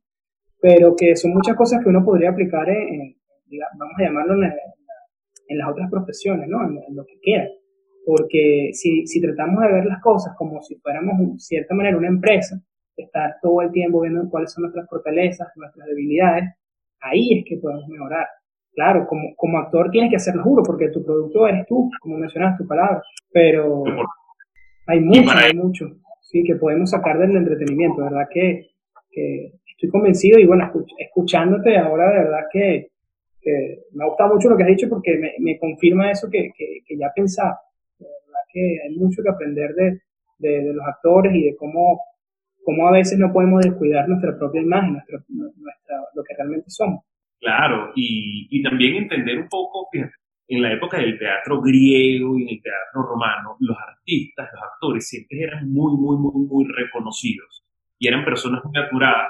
[0.60, 3.16] Pero que son muchas cosas que uno podría aplicar en,
[3.80, 4.52] vamos a llamarlo en,
[5.48, 6.64] en, las otras profesiones, ¿no?
[6.64, 7.48] En, lo que quiera.
[8.06, 12.08] Porque si, si tratamos de ver las cosas como si fuéramos, de cierta manera, una
[12.08, 12.62] empresa,
[12.96, 16.56] estar todo el tiempo viendo cuáles son nuestras fortalezas, nuestras debilidades,
[17.02, 18.28] ahí es que podemos mejorar.
[18.74, 22.58] Claro, como, como actor tienes que hacerlo juro, porque tu producto eres tú, como mencionas
[22.58, 23.84] tu palabra, pero
[24.88, 25.86] hay mucho, hay mucho,
[26.22, 28.28] sí, que podemos sacar del entretenimiento, ¿verdad?
[28.30, 28.68] Que,
[29.10, 32.90] que estoy convencido y bueno, escuchándote ahora, de verdad que,
[33.46, 36.80] que, me gusta mucho lo que has dicho porque me, me confirma eso que, que,
[36.86, 37.60] que, ya pensaba.
[38.00, 40.02] Verdad que hay mucho que aprender de,
[40.40, 42.02] de, de los actores y de cómo
[42.66, 44.94] cómo a veces no podemos descuidar nuestra propia imagen,
[45.30, 47.06] nuestra, lo que realmente somos.
[47.40, 50.14] Claro, y, y, también entender un poco, fíjate,
[50.48, 55.08] en la época del teatro griego y en el teatro romano, los artistas, los actores
[55.08, 57.64] siempre eran muy, muy, muy, muy reconocidos
[58.00, 59.30] y eran personas muy aturadas,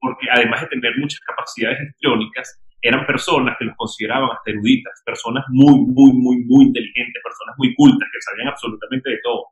[0.00, 5.44] porque además de tener muchas capacidades histriónicas, eran personas que los consideraban hasta eruditas, personas
[5.48, 9.46] muy, muy, muy, muy inteligentes, personas muy cultas, que sabían absolutamente de todo.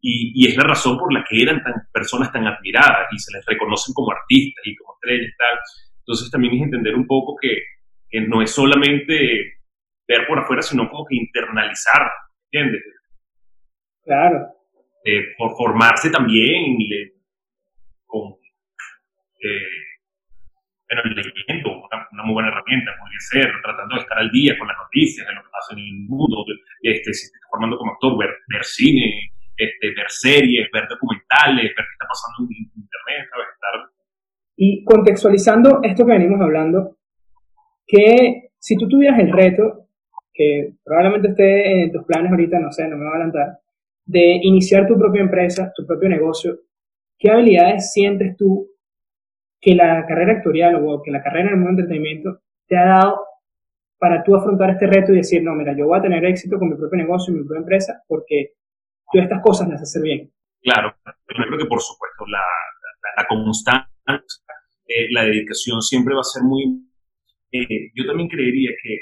[0.00, 3.44] Y, es la razón por la que eran tan, personas tan admiradas y se les
[3.46, 5.58] reconocen como artistas y como estrellas y tal.
[6.00, 7.56] Entonces también es entender un poco que,
[8.08, 9.58] que no es solamente
[10.06, 12.10] ver por afuera, sino como que internalizar,
[12.50, 12.82] ¿entiendes?
[14.04, 14.46] Claro.
[15.36, 16.76] por formarse también
[18.06, 18.34] con,
[19.42, 19.85] eh,
[20.88, 24.68] bueno, leyendo, una, una, muy buena herramienta, podría ser, tratando de estar al día con
[24.68, 26.44] las noticias, de lo que pasa en el mundo,
[26.82, 31.74] este, si te estás formando como actor, ver, ver cine, este, ver series, ver documentales,
[31.74, 33.46] ver qué está pasando en internet, ¿sabes?
[33.54, 33.74] Estar...
[34.56, 36.96] Y contextualizando esto que venimos hablando,
[37.86, 39.88] que si tú tuvieras el reto,
[40.32, 43.58] que probablemente esté en tus planes ahorita, no sé, no me voy a adelantar,
[44.04, 46.60] de iniciar tu propia empresa, tu propio negocio,
[47.18, 48.68] ¿qué habilidades sientes tú
[49.60, 52.86] que la carrera actorial o que la carrera en el mundo del entretenimiento te ha
[52.86, 53.20] dado
[53.98, 56.68] para tú afrontar este reto y decir, no, mira, yo voy a tener éxito con
[56.68, 58.52] mi propio negocio, mi propia empresa, porque
[59.10, 60.30] tú estas cosas las haces bien?
[60.62, 62.42] Claro, yo creo que por supuesto la,
[63.16, 63.88] la, constancia,
[64.86, 66.82] eh, la dedicación siempre va a ser muy...
[67.52, 68.98] Eh, yo también creería que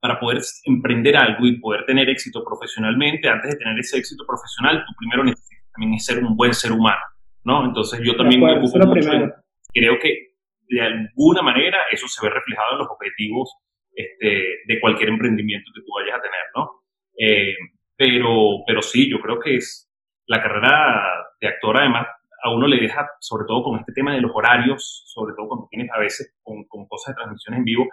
[0.00, 4.82] para poder emprender algo y poder tener éxito profesionalmente, antes de tener ese éxito profesional,
[4.86, 7.00] tú primero necesitas también ser un buen ser humano,
[7.44, 7.66] ¿no?
[7.66, 9.34] Entonces yo también me ocupo mucho
[9.72, 10.30] creo que
[10.68, 13.52] de alguna manera eso se ve reflejado en los objetivos
[13.94, 16.70] este, de cualquier emprendimiento que tú vayas a tener, ¿no?
[17.18, 17.56] Eh,
[17.96, 19.90] pero, pero sí, yo creo que es
[20.26, 21.02] la carrera
[21.40, 22.06] de actor además
[22.42, 25.68] a uno le deja, sobre todo con este tema de los horarios, sobre todo cuando
[25.68, 27.86] tienes a veces con, con cosas de transmisiones en vivo,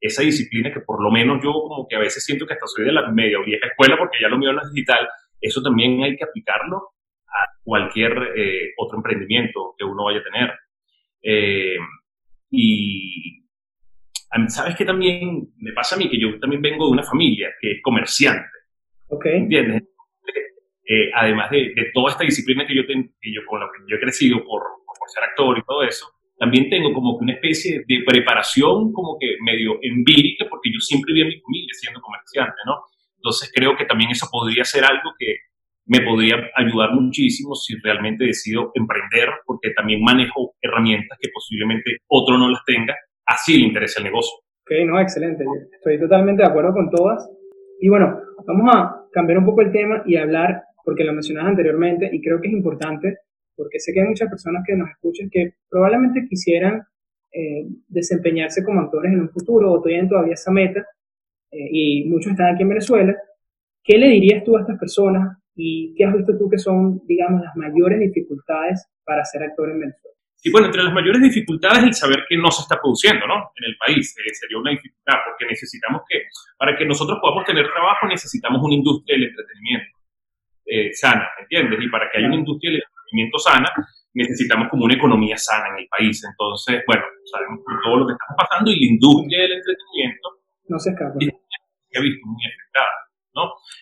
[0.00, 2.84] esa disciplina que por lo menos yo como que a veces siento que hasta soy
[2.84, 5.08] de la media o vieja escuela porque ya lo mío no es digital,
[5.40, 6.90] eso también hay que aplicarlo
[7.26, 10.52] a cualquier eh, otro emprendimiento que uno vaya a tener.
[11.24, 11.76] Eh,
[12.50, 13.42] y
[14.48, 17.72] sabes que también me pasa a mí que yo también vengo de una familia que
[17.72, 18.48] es comerciante.
[19.08, 19.26] Ok.
[19.26, 19.82] ¿Entiendes?
[20.86, 24.00] Eh, además de, toda esta disciplina que yo, que yo con la que yo he
[24.00, 26.06] crecido por, por ser actor y todo eso,
[26.38, 31.14] también tengo como que una especie de preparación como que medio empírica, porque yo siempre
[31.14, 32.82] vi a mi familia siendo comerciante, ¿no?
[33.16, 35.36] Entonces creo que también eso podría ser algo que
[35.86, 42.38] me podría ayudar muchísimo si realmente decido emprender, porque también manejo herramientas que posiblemente otro
[42.38, 42.94] no las tenga,
[43.26, 44.34] así le interesa el negocio.
[44.62, 45.44] Ok, no, excelente.
[45.72, 47.28] Estoy totalmente de acuerdo con todas.
[47.80, 52.08] Y bueno, vamos a cambiar un poco el tema y hablar, porque lo mencionabas anteriormente
[52.10, 53.18] y creo que es importante,
[53.54, 56.82] porque sé que hay muchas personas que nos escuchan que probablemente quisieran
[57.30, 60.86] eh, desempeñarse como actores en un futuro o tienen todavía esa meta
[61.50, 63.16] eh, y muchos están aquí en Venezuela.
[63.82, 67.42] ¿Qué le dirías tú a estas personas y qué has visto tú que son, digamos,
[67.42, 70.14] las mayores dificultades para ser actor en Venezuela?
[70.36, 73.50] Sí, bueno, entre las mayores dificultades el saber que no se está produciendo, ¿no?
[73.56, 76.22] En el país eh, sería una dificultad porque necesitamos que,
[76.58, 79.94] para que nosotros podamos tener trabajo necesitamos una industria del entretenimiento
[80.92, 81.78] sana, ¿entiendes?
[81.82, 82.82] Y para que haya una industria del
[83.38, 83.70] sana,
[84.14, 86.22] necesitamos como una economía sana en el país.
[86.24, 90.28] Entonces, bueno, sabemos todo lo que está pasando y la industria del entretenimiento
[90.68, 91.14] no se escapa.
[91.20, 93.03] Se ha visto muy afectada.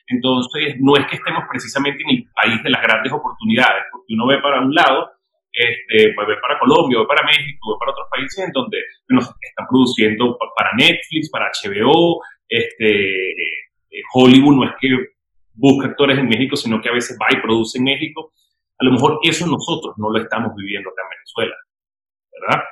[0.08, 4.26] Entonces, no es que estemos precisamente en el país de las grandes oportunidades, porque uno
[4.26, 5.10] ve para un lado,
[5.52, 9.66] este, pues para Colombia, ve para México, ve para otros países en donde nos están
[9.68, 14.88] produciendo para Netflix, para HBO, este, eh, Hollywood no es que
[15.54, 18.32] busca actores en México, sino que a veces va y produce en México.
[18.78, 21.54] A lo mejor eso nosotros no lo estamos viviendo acá en Venezuela,
[22.32, 22.64] ¿verdad?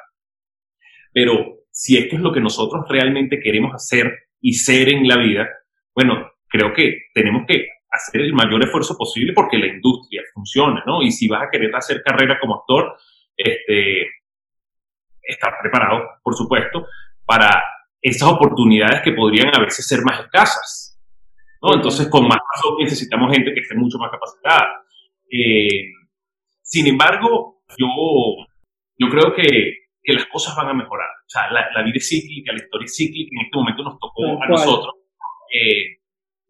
[1.13, 5.49] Pero si esto es lo que nosotros realmente queremos hacer y ser en la vida,
[5.95, 11.03] bueno, creo que tenemos que hacer el mayor esfuerzo posible porque la industria funcione, ¿no?
[11.03, 12.97] Y si vas a querer hacer carrera como actor,
[13.37, 14.07] este,
[15.23, 16.87] estar preparado, por supuesto,
[17.25, 17.63] para
[18.03, 21.01] esas oportunidades que podrían a veces ser más escasas,
[21.63, 21.75] ¿no?
[21.75, 24.83] Entonces, con más razón necesitamos gente que esté mucho más capacitada.
[25.31, 25.93] Eh,
[26.63, 27.87] sin embargo, yo,
[28.99, 29.45] yo creo que,
[30.03, 31.09] que, las cosas van a mejorar.
[31.09, 33.99] O sea, la, la, vida es cíclica, la historia es cíclica, en este momento nos
[33.99, 34.95] tocó a nosotros.
[35.53, 36.00] Eh,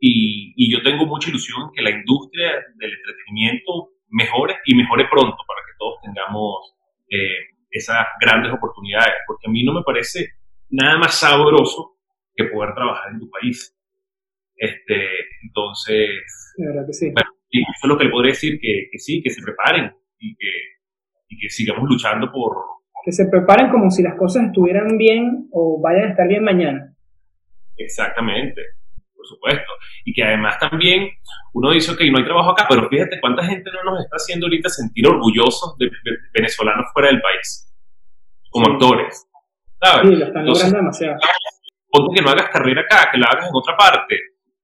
[0.01, 5.37] y, y, yo tengo mucha ilusión que la industria del entretenimiento mejore y mejore pronto
[5.47, 6.75] para que todos tengamos
[7.11, 10.31] eh, esas grandes oportunidades, porque a mí no me parece
[10.71, 11.99] nada más sabroso
[12.35, 13.77] que poder trabajar en tu país.
[14.57, 15.07] Este,
[15.43, 16.09] entonces,
[16.59, 17.11] verdad que sí.
[17.13, 19.93] Bueno, y eso es lo que le podría decir, que, que sí, que se preparen,
[20.19, 20.51] y que,
[21.29, 22.57] y que sigamos luchando por...
[23.05, 26.95] Que se preparen como si las cosas estuvieran bien o vayan a estar bien mañana.
[27.77, 28.61] Exactamente,
[29.21, 29.71] por supuesto.
[30.05, 31.11] Y que además también
[31.53, 34.47] uno dice, ok, no hay trabajo acá, pero fíjate cuánta gente no nos está haciendo
[34.47, 35.91] ahorita sentir orgullosos de,
[36.33, 37.71] venezolanos fuera del país,
[38.51, 39.27] como actores.
[39.83, 40.09] ¿sabes?
[40.09, 41.19] Sí, lo están logrando demasiado.
[41.91, 44.17] Ponte que no hagas carrera acá, que la hagas en otra parte.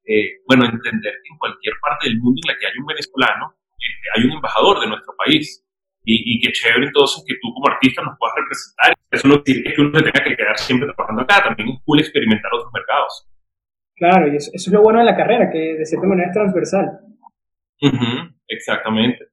[0.06, 3.54] Eh, bueno, entender que en cualquier parte del mundo en la que hay un venezolano,
[3.76, 5.62] este, hay un embajador de nuestro país.
[6.08, 8.94] Y, y qué chévere entonces que tú como artista nos puedas representar.
[9.10, 11.98] Eso no quiere que uno se tenga que quedar siempre trabajando acá, también es cool
[11.98, 13.26] experimentar otros mercados.
[13.96, 17.00] Claro, y eso, es lo bueno de la carrera, que de cierta manera es transversal.
[18.46, 19.26] exactamente.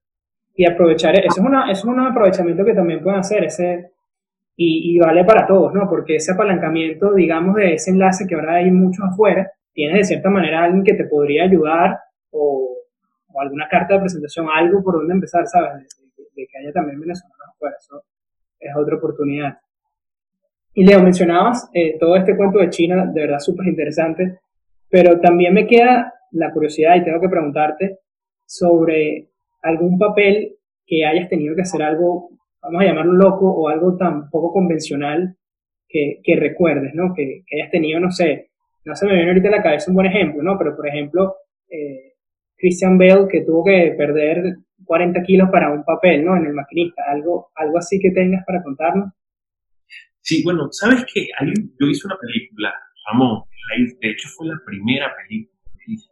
[0.55, 3.91] Y aprovechar, eso es, una, es un aprovechamiento que también pueden hacer, ese,
[4.55, 5.89] y, y, vale para todos, ¿no?
[5.89, 10.29] Porque ese apalancamiento, digamos, de ese enlace que ahora hay muchos afuera, tienes de cierta
[10.29, 11.99] manera alguien que te podría ayudar
[12.31, 12.73] o
[13.33, 15.87] o alguna carta de presentación, algo por donde empezar, ¿sabes?
[16.35, 18.03] De, que haya también venezolanos afuera, eso
[18.59, 19.57] es otra oportunidad.
[20.73, 24.39] Y Leo, mencionabas eh, todo este cuento de China, de verdad súper interesante,
[24.93, 27.97] pero también me queda la curiosidad y tengo que preguntarte
[28.45, 29.31] sobre
[29.63, 32.29] algún papel que hayas tenido que hacer algo,
[32.61, 35.35] vamos a llamarlo loco, o algo tan poco convencional
[35.89, 37.11] que, que recuerdes, ¿no?
[37.15, 38.51] Que, hayas tenido, no sé,
[38.85, 40.59] no se me viene ahorita a la cabeza un buen ejemplo, ¿no?
[40.59, 41.37] Pero por ejemplo,
[41.71, 42.13] eh,
[42.55, 46.37] Christian Bale que tuvo que perder 40 kilos para un papel, ¿no?
[46.37, 49.11] En el maquinista, algo, algo así que tengas para contarnos.
[50.21, 51.29] Sí, bueno, sabes que
[51.79, 52.71] yo hice una película,
[53.07, 53.45] Ramón,
[53.99, 56.09] de hecho fue la primera película que hice.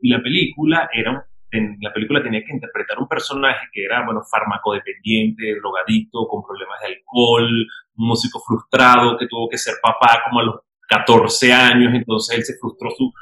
[0.00, 4.22] Y la película era, en la película tenía que interpretar un personaje que era, bueno,
[4.30, 7.48] farmacodependiente, drogadicto, con problemas de alcohol,
[7.96, 10.56] un músico frustrado que tuvo que ser papá como a los
[10.88, 13.12] 14 años, entonces él se frustró su...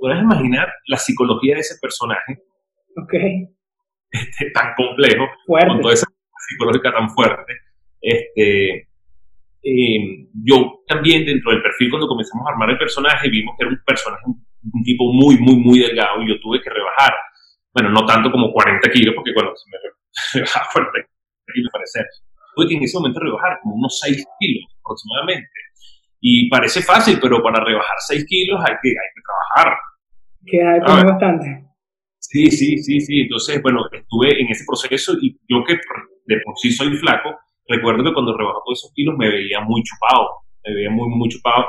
[0.00, 2.42] ¿Puedes imaginar la psicología de ese personaje?
[2.96, 3.14] Ok.
[4.14, 5.66] Este, tan complejo, fuerte.
[5.66, 6.06] con toda esa
[6.48, 7.52] psicológica tan fuerte.
[8.00, 8.88] Este,
[9.64, 13.72] eh, yo también dentro del perfil cuando comenzamos a armar el personaje vimos que era
[13.72, 17.14] un personaje, un tipo muy, muy, muy delgado y yo tuve que rebajar.
[17.72, 19.78] Bueno, no tanto como 40 kilos, porque bueno, se me
[20.44, 21.08] rebajaba 40
[21.54, 22.06] kilos parecer.
[22.54, 25.50] Tuve que en ese momento rebajar como unos 6 kilos aproximadamente.
[26.20, 29.78] Y parece fácil, pero para rebajar 6 kilos hay que, hay que trabajar.
[30.46, 31.64] Que hay bastante.
[32.20, 33.20] Sí, sí, sí, sí.
[33.22, 35.74] Entonces, bueno, estuve en ese proceso y yo que
[36.26, 37.36] de por sí soy flaco,
[37.68, 40.28] recuerdo que cuando rebajó todos esos kilos me veía muy chupado,
[40.64, 41.66] me veía muy, muy chupado.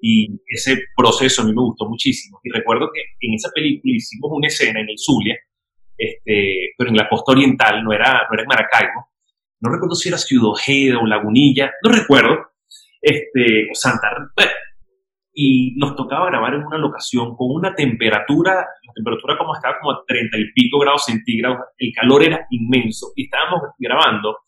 [0.00, 2.40] Y ese proceso a mí me gustó muchísimo.
[2.44, 5.36] Y recuerdo que en esa película hicimos una escena en el Zulia,
[5.96, 9.10] este, pero en la costa oriental, no era, no era en Maracaibo.
[9.60, 12.36] No recuerdo si era Ciudad Ojeda o Lagunilla, no recuerdo.
[13.00, 14.08] Este, o Santa
[15.38, 19.92] y nos tocaba grabar en una locación con una temperatura, la temperatura como estaba como
[19.92, 24.38] a 30 y pico grados centígrados, el calor era inmenso y estábamos grabando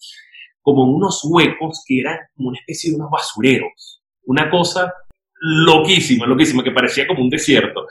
[0.68, 4.02] como unos huecos que eran como una especie de unos basureros.
[4.26, 4.92] Una cosa
[5.40, 7.87] loquísima, loquísima, que parecía como un desierto.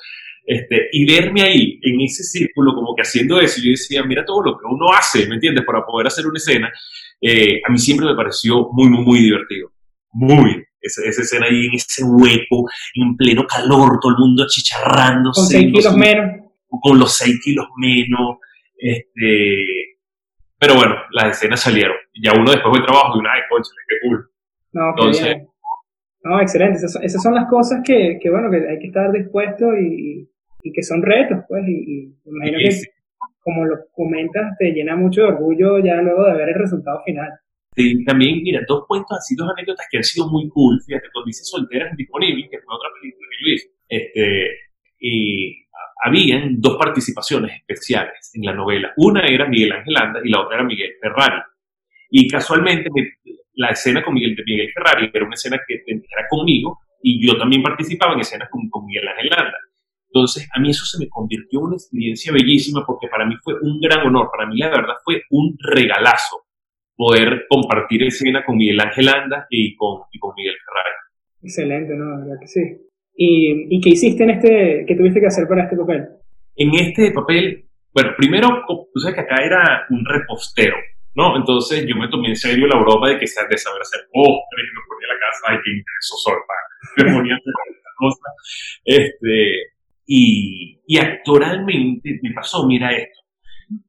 [0.45, 4.43] Este, y verme ahí, en ese círculo, como que haciendo eso, yo decía, mira todo
[4.43, 5.65] lo que uno hace, ¿me entiendes?
[5.65, 6.71] Para poder hacer una escena,
[7.19, 9.71] eh, a mí siempre me pareció muy, muy, muy divertido.
[10.11, 10.63] Muy.
[10.79, 15.41] Esa, esa, escena ahí en ese hueco, en pleno calor, todo el mundo achicharrándose.
[15.41, 16.45] Con 6 kilos menos.
[16.69, 18.37] Con los 6 kilos menos.
[18.77, 19.97] Este,
[20.59, 21.95] pero bueno, las escenas salieron.
[22.17, 24.30] Y ya uno después del trabajo de una, ay, conchale, qué cool.
[24.73, 25.38] No, Entonces,
[26.23, 26.77] No, excelente.
[26.77, 30.27] Esas, son las cosas que, que, bueno, que hay que estar dispuesto y,
[30.63, 31.63] y que son retos, pues.
[31.67, 32.82] Y, y imagino que,
[33.39, 37.32] como lo comentas, te llena mucho de orgullo ya luego de ver el resultado final.
[37.75, 40.82] Sí, también, mira, dos cuentos así, dos anécdotas que han sido muy cool.
[40.86, 44.47] Fíjate, cuando dice Solteras Disponibles, que fue otra película que yo hice, este,
[44.99, 45.67] y
[46.03, 48.93] habían dos participaciones especiales en la novela.
[48.97, 51.41] Una era Miguel Ángel Anda y la otra era Miguel Ferrari.
[52.10, 52.89] Y casualmente
[53.56, 57.38] la escena con Miguel, de Miguel Ferrari era una escena que era conmigo y yo
[57.38, 59.58] también participaba en escenas con, con Miguel Ángel Anda.
[60.10, 63.56] Entonces, a mí eso se me convirtió en una experiencia bellísima porque para mí fue
[63.62, 66.48] un gran honor, para mí la verdad fue un regalazo
[66.96, 70.96] poder compartir escena con Miguel Ángel Anda y con, y con Miguel Ferrari.
[71.43, 72.06] Excelente, ¿no?
[72.10, 72.62] La verdad que sí.
[73.15, 76.08] ¿Y, ¿Y, qué hiciste en este, qué tuviste que hacer para este papel?
[76.56, 80.76] En este papel, bueno, primero, tú sabes que acá era un repostero,
[81.17, 81.36] ¿no?
[81.36, 84.86] Entonces yo me tomé en serio la broma de que de saber hacer postres, me
[84.88, 86.53] ponía la casa, ay, qué intenso sorpa,
[86.97, 87.53] me ponía a hacer.
[88.86, 89.73] Este,
[90.06, 93.19] y, y actoralmente me pasó, mira esto,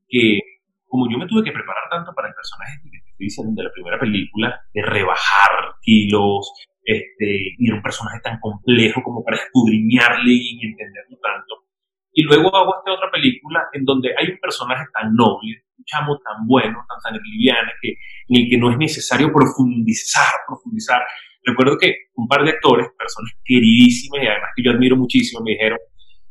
[0.09, 0.41] que
[0.87, 3.73] como yo me tuve que preparar tanto para el personaje que te estoy de la
[3.73, 6.51] primera película, de rebajar kilos,
[6.83, 11.67] este, y era un personaje tan complejo como para escudriñarle y entenderlo tanto.
[12.11, 16.19] Y luego hago esta otra película en donde hay un personaje tan noble, un chamo
[16.19, 17.91] tan bueno, tan sangre liviana, que,
[18.29, 21.03] en el que no es necesario profundizar, profundizar.
[21.45, 25.53] Recuerdo que un par de actores, personas queridísimas y además que yo admiro muchísimo, me
[25.53, 25.79] dijeron,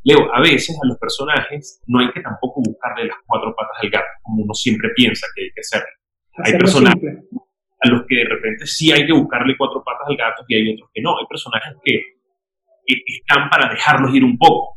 [0.04, 3.90] Leo, a veces a los personajes no hay que tampoco buscarle las cuatro patas al
[3.90, 5.88] gato, como uno siempre piensa que hay que hacerlo.
[6.44, 7.26] Hay personajes
[7.80, 10.74] a los que de repente sí hay que buscarle cuatro patas al gato y hay
[10.74, 11.18] otros que no.
[11.18, 12.02] Hay personajes que,
[12.88, 14.77] están para dejarlos ir un poco.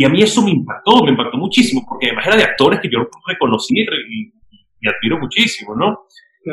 [0.00, 2.88] Y a mí eso me impactó, me impactó muchísimo, porque además era de actores que
[2.88, 6.06] yo reconocí y, admiro muchísimo, ¿no?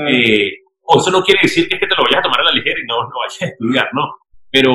[0.06, 2.44] Eh, o eso no quiere decir que es que te lo vayas a tomar a
[2.44, 4.04] la ligera y no, no vayas a estudiar, ¿no?
[4.52, 4.74] Pero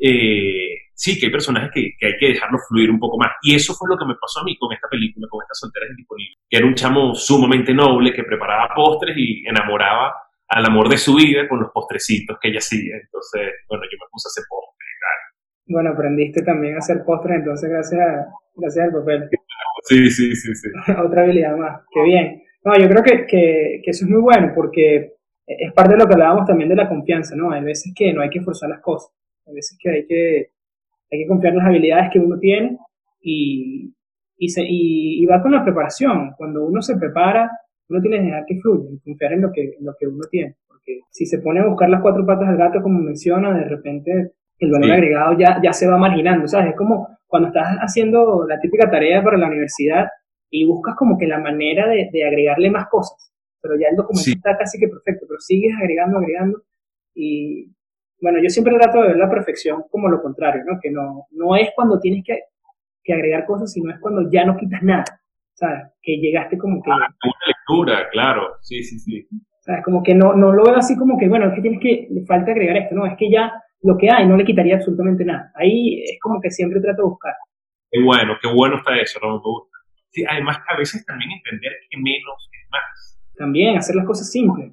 [0.00, 3.34] eh, sí, que hay personajes que, que, hay que dejarlos fluir un poco más.
[3.40, 5.90] Y eso fue lo que me pasó a mí con esta película, con estas solteras
[5.96, 6.38] disponibles.
[6.50, 10.12] Que era un chamo sumamente noble que preparaba postres y enamoraba
[10.48, 12.96] al amor de su vida con los postrecitos que ella hacía.
[13.00, 14.81] Entonces, bueno, yo me puse a hacer postres
[15.66, 19.28] Bueno, aprendiste también a hacer postres, entonces gracias, gracias al papel.
[19.84, 20.68] Sí, sí, sí, sí.
[21.04, 22.42] Otra habilidad más, qué bien.
[22.64, 26.06] No, yo creo que, que, que, eso es muy bueno porque es parte de lo
[26.06, 27.50] que hablábamos también de la confianza, ¿no?
[27.50, 29.12] Hay veces que no hay que forzar las cosas,
[29.46, 30.50] hay veces que hay que,
[31.10, 32.78] hay que confiar en las habilidades que uno tiene
[33.20, 33.92] y,
[34.36, 36.32] y, se, y, va con la preparación.
[36.36, 37.50] Cuando uno se prepara,
[37.88, 40.24] uno tiene que dejar que fluya y confiar en lo que, en lo que uno
[40.30, 40.56] tiene.
[40.66, 44.32] Porque si se pone a buscar las cuatro patas del gato, como menciona, de repente
[44.62, 46.70] el valor agregado ya, ya se va marginando, ¿sabes?
[46.70, 50.08] Es como cuando estás haciendo la típica tarea para la universidad
[50.50, 54.30] y buscas como que la manera de, de agregarle más cosas, pero ya el documento
[54.30, 56.62] está casi que perfecto, pero sigues agregando, agregando
[57.14, 57.72] y
[58.20, 60.78] bueno, yo siempre trato de ver la perfección como lo contrario, ¿no?
[60.80, 62.38] Que no, no es cuando tienes que,
[63.02, 65.04] que agregar cosas, sino es cuando ya no quitas nada,
[65.54, 65.86] ¿sabes?
[66.00, 66.90] Que llegaste como que...
[66.92, 69.26] Ah, una lectura, claro, sí, sí, sí.
[69.58, 69.82] ¿Sabes?
[69.84, 72.24] Como que no, no lo veo así como que, bueno, es que tienes que, le
[72.24, 73.52] falta agregar esto, no, es que ya
[73.82, 75.52] lo que hay no le quitaría absolutamente nada.
[75.54, 77.34] Ahí es como que siempre trato de buscar.
[77.90, 79.36] Qué bueno, qué bueno está eso, ¿no?
[79.36, 79.78] Me gusta.
[80.10, 83.20] Sí, además, a veces también entender que menos es más.
[83.36, 84.72] También, hacer las cosas simples.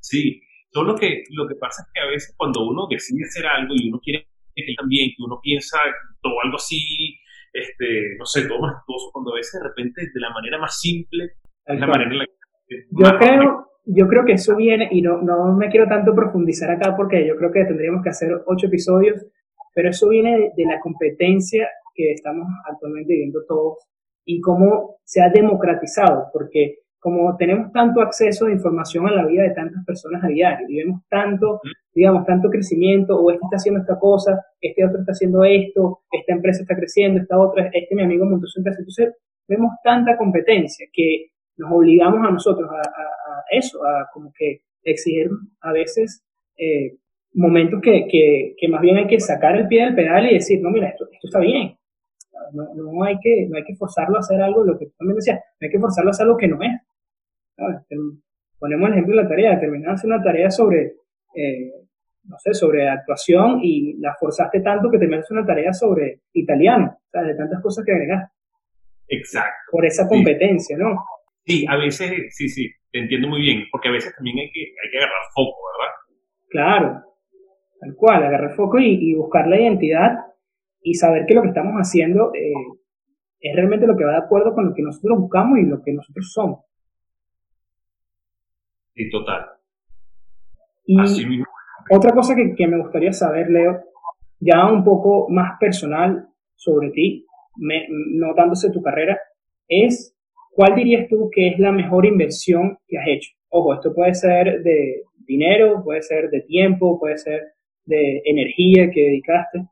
[0.00, 0.40] Sí,
[0.74, 3.88] Solo que lo que pasa es que a veces cuando uno decide hacer algo y
[3.88, 4.26] uno quiere
[4.56, 5.78] que también, que uno piensa
[6.20, 7.16] todo algo así,
[7.52, 11.36] este, no sé, todo majestuoso, cuando a veces de repente de la manera más simple
[11.66, 12.26] es la manera en la
[12.66, 12.86] que...
[12.90, 16.94] Yo creo, yo creo que eso viene, y no, no me quiero tanto profundizar acá
[16.96, 19.26] porque yo creo que tendríamos que hacer ocho episodios,
[19.74, 23.78] pero eso viene de, de la competencia que estamos actualmente viviendo todos
[24.24, 29.42] y cómo se ha democratizado, porque como tenemos tanto acceso de información a la vida
[29.42, 31.60] de tantas personas a diario y vemos tanto,
[31.94, 36.32] digamos, tanto crecimiento, o este está haciendo esta cosa, este otro está haciendo esto, esta
[36.32, 38.78] empresa está creciendo, esta otra, este mi amigo montó su empresa.
[38.78, 39.14] Entonces,
[39.46, 41.26] vemos tanta competencia que
[41.56, 45.28] nos obligamos a nosotros a, eso, a como que exigir
[45.60, 46.24] a veces
[46.56, 46.96] eh,
[47.34, 50.60] momentos que, que, que, más bien hay que sacar el pie del pedal y decir,
[50.60, 51.76] no, mira, esto, esto está bien.
[52.52, 55.16] No, no, hay que, no hay que forzarlo a hacer algo, lo que tú también
[55.16, 56.72] decías, no hay que forzarlo a hacer algo que no es.
[58.58, 60.96] Ponemos el ejemplo de la tarea, terminaste una tarea sobre,
[61.34, 61.72] eh,
[62.24, 67.22] no sé, sobre actuación y la forzaste tanto que terminaste una tarea sobre italiano, sea,
[67.22, 68.28] de tantas cosas que agregar.
[69.08, 69.70] Exacto.
[69.70, 70.96] Por esa competencia, ¿no?
[71.46, 74.60] Sí, a veces, sí, sí, te entiendo muy bien, porque a veces también hay que,
[74.60, 75.92] hay que agarrar foco, ¿verdad?
[76.48, 77.04] Claro,
[77.80, 80.18] tal cual, agarrar foco y, buscar la identidad
[80.82, 82.52] y saber que lo que estamos haciendo eh,
[83.40, 85.92] es realmente lo que va de acuerdo con lo que nosotros buscamos y lo que
[85.92, 86.64] nosotros somos.
[88.94, 89.46] Sí, total.
[90.86, 90.96] Y
[91.90, 93.82] otra cosa que, que, me gustaría saber, Leo,
[94.40, 97.26] ya un poco más personal sobre ti,
[97.56, 99.18] me, no dándose tu carrera,
[99.68, 100.13] es
[100.54, 103.30] cuál dirías tú que es la mejor inversión que has hecho.
[103.48, 107.42] Ojo, esto puede ser de dinero, puede ser de tiempo, puede ser
[107.84, 109.66] de energía que dedicaste.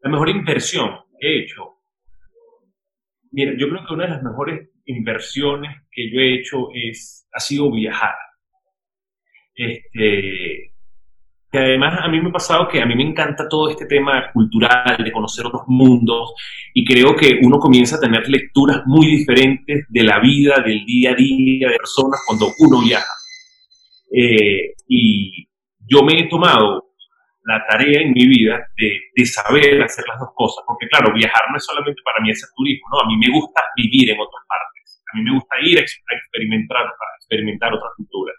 [0.00, 1.78] La mejor inversión que he hecho.
[3.30, 7.40] Mira, yo creo que una de las mejores inversiones que yo he hecho es, ha
[7.40, 8.14] sido viajar.
[9.54, 10.72] Este,
[11.50, 14.30] que además a mí me ha pasado que a mí me encanta todo este tema
[14.32, 16.34] cultural, de conocer otros mundos,
[16.74, 21.12] y creo que uno comienza a tener lecturas muy diferentes de la vida, del día
[21.12, 23.12] a día de personas cuando uno viaja.
[24.12, 25.48] Eh, y
[25.86, 26.84] yo me he tomado
[27.44, 31.42] la tarea en mi vida de, de, saber hacer las dos cosas, porque claro, viajar
[31.50, 33.00] no es solamente para mí hacer turismo, ¿no?
[33.00, 34.68] A mí me gusta vivir en otras partes
[35.12, 38.36] a mí me gusta ir a experimentar, para experimentar otras culturas.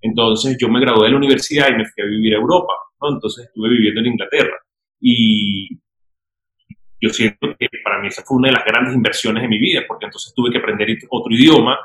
[0.00, 3.14] Entonces yo me gradué de la universidad y me fui a vivir a Europa, ¿no?
[3.14, 4.56] Entonces estuve viviendo en Inglaterra.
[5.00, 5.68] Y
[7.00, 9.82] yo siento que para mí esa fue una de las grandes inversiones de mi vida,
[9.86, 11.78] porque entonces tuve que aprender otro idioma,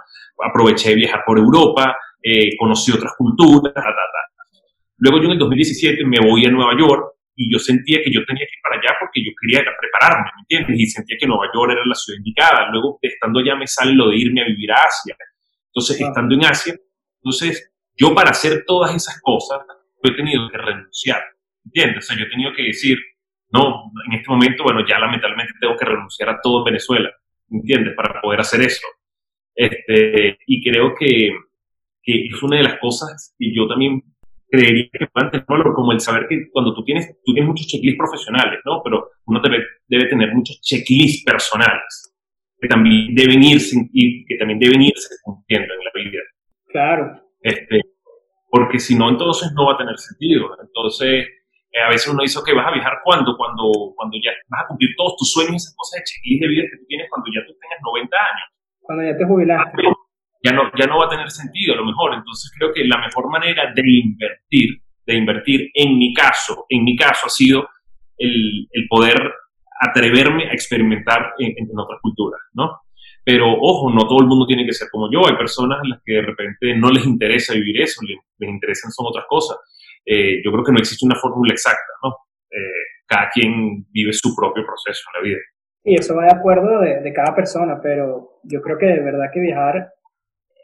[0.44, 4.24] aproveché de viajar por Europa, eh, conocí otras culturas, ta, ta, ta.
[4.98, 8.24] Luego yo en el 2017 me voy a Nueva York y yo sentía que yo
[8.26, 10.80] tenía que ir para allá porque yo quería prepararme, ¿me entiendes?
[10.80, 12.70] Y sentía que Nueva York era la ciudad indicada.
[12.72, 15.18] Luego, estando allá, me sale lo de irme a vivir a Asia.
[15.68, 16.76] Entonces, estando en Asia,
[17.24, 19.60] entonces, yo para hacer todas esas cosas,
[20.04, 21.22] he tenido que renunciar,
[21.66, 22.06] ¿entiendes?
[22.06, 22.98] O sea, yo he tenido que decir,
[23.52, 27.12] no, en este momento, bueno, ya lamentablemente tengo que renunciar a todo en Venezuela,
[27.50, 27.94] ¿entiendes?
[27.96, 28.86] Para poder hacer eso.
[29.56, 31.30] Este, y creo que,
[32.02, 34.02] que es una de las cosas que yo también
[34.50, 37.68] creería que puedan tener valor, como el saber que cuando tú tienes, tú tienes muchos
[37.68, 38.82] checklists profesionales, ¿no?
[38.84, 42.14] Pero uno debe, debe tener muchos checklists personales
[42.60, 46.22] que también deben irse y que también deben irse cumpliendo en la vida.
[46.68, 47.23] Claro.
[47.44, 47.82] Este,
[48.50, 50.50] porque si no, entonces no va a tener sentido.
[50.60, 51.28] Entonces,
[51.72, 54.68] eh, a veces uno dice, que vas a viajar cuando, cuando, cuando ya vas a
[54.68, 57.46] cumplir todos tus sueños, esas cosas de checklist de vida que tú tienes cuando ya
[57.46, 58.48] tú tengas 90 años.
[58.82, 59.82] Cuando ya te jubilaste.
[59.86, 59.94] Ah,
[60.44, 62.14] ya no, ya no va a tener sentido a lo mejor.
[62.16, 66.96] Entonces creo que la mejor manera de invertir de invertir, en mi caso, en mi
[66.96, 67.68] caso ha sido
[68.18, 69.18] el, el poder
[69.82, 72.80] atreverme a experimentar en, en, otras culturas, ¿no?
[73.26, 75.26] Pero ojo, no todo el mundo tiene que ser como yo.
[75.28, 78.92] Hay personas a las que de repente no les interesa vivir eso, les, les interesan
[78.92, 79.58] son otras cosas.
[80.06, 82.10] Eh, yo creo que no existe una fórmula exacta, ¿no?
[82.52, 85.42] Eh, cada quien vive su propio proceso en la vida.
[85.86, 89.30] Y eso va de acuerdo de, de, cada persona, pero yo creo que de verdad
[89.34, 89.94] que viajar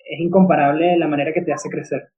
[0.10, 2.10] es incomparable la manera que te hace crecer.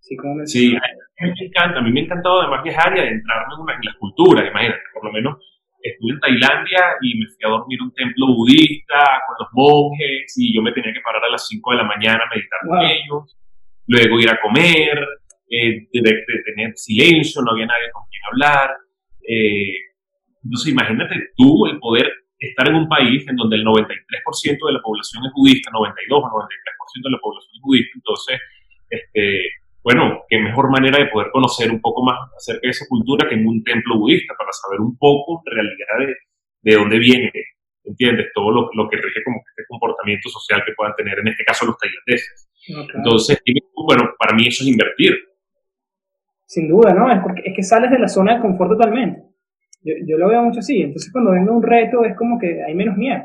[0.00, 0.76] Sí, como sí
[1.20, 3.74] a mí me encanta, a mí me ha encantado además viajar y adentrarme en, una,
[3.74, 5.36] en las culturas, imagínate, por lo menos
[5.82, 10.34] estuve en Tailandia y me fui a dormir a un templo budista con los monjes
[10.36, 12.76] y yo me tenía que parar a las 5 de la mañana a meditar wow.
[12.76, 13.38] con ellos,
[13.86, 14.98] luego ir a comer,
[15.50, 18.76] eh, de, de, tener silencio, no había nadie con quien hablar.
[19.26, 19.74] Eh,
[20.44, 24.80] entonces imagínate tú el poder estar en un país en donde el 93% de la
[24.80, 28.40] población es budista, 92 o 93% de la población es budista, entonces,
[28.88, 33.28] este, bueno, qué mejor manera de poder conocer un poco más acerca de esa cultura
[33.28, 37.32] que en un templo budista, para saber un poco en realidad de, de dónde viene,
[37.84, 38.26] ¿entiendes?
[38.34, 41.66] Todo lo, lo, que rige como este comportamiento social que puedan tener, en este caso
[41.66, 42.50] los tailandeses.
[42.68, 42.96] Okay.
[42.96, 43.42] Entonces,
[43.74, 45.16] bueno, para mí eso es invertir.
[46.46, 47.10] Sin duda, ¿no?
[47.10, 49.22] Es, porque, es que sales de la zona de confort totalmente.
[49.82, 50.82] Yo, yo lo veo mucho así.
[50.82, 53.22] Entonces, cuando venga un reto, es como que hay menos miedo.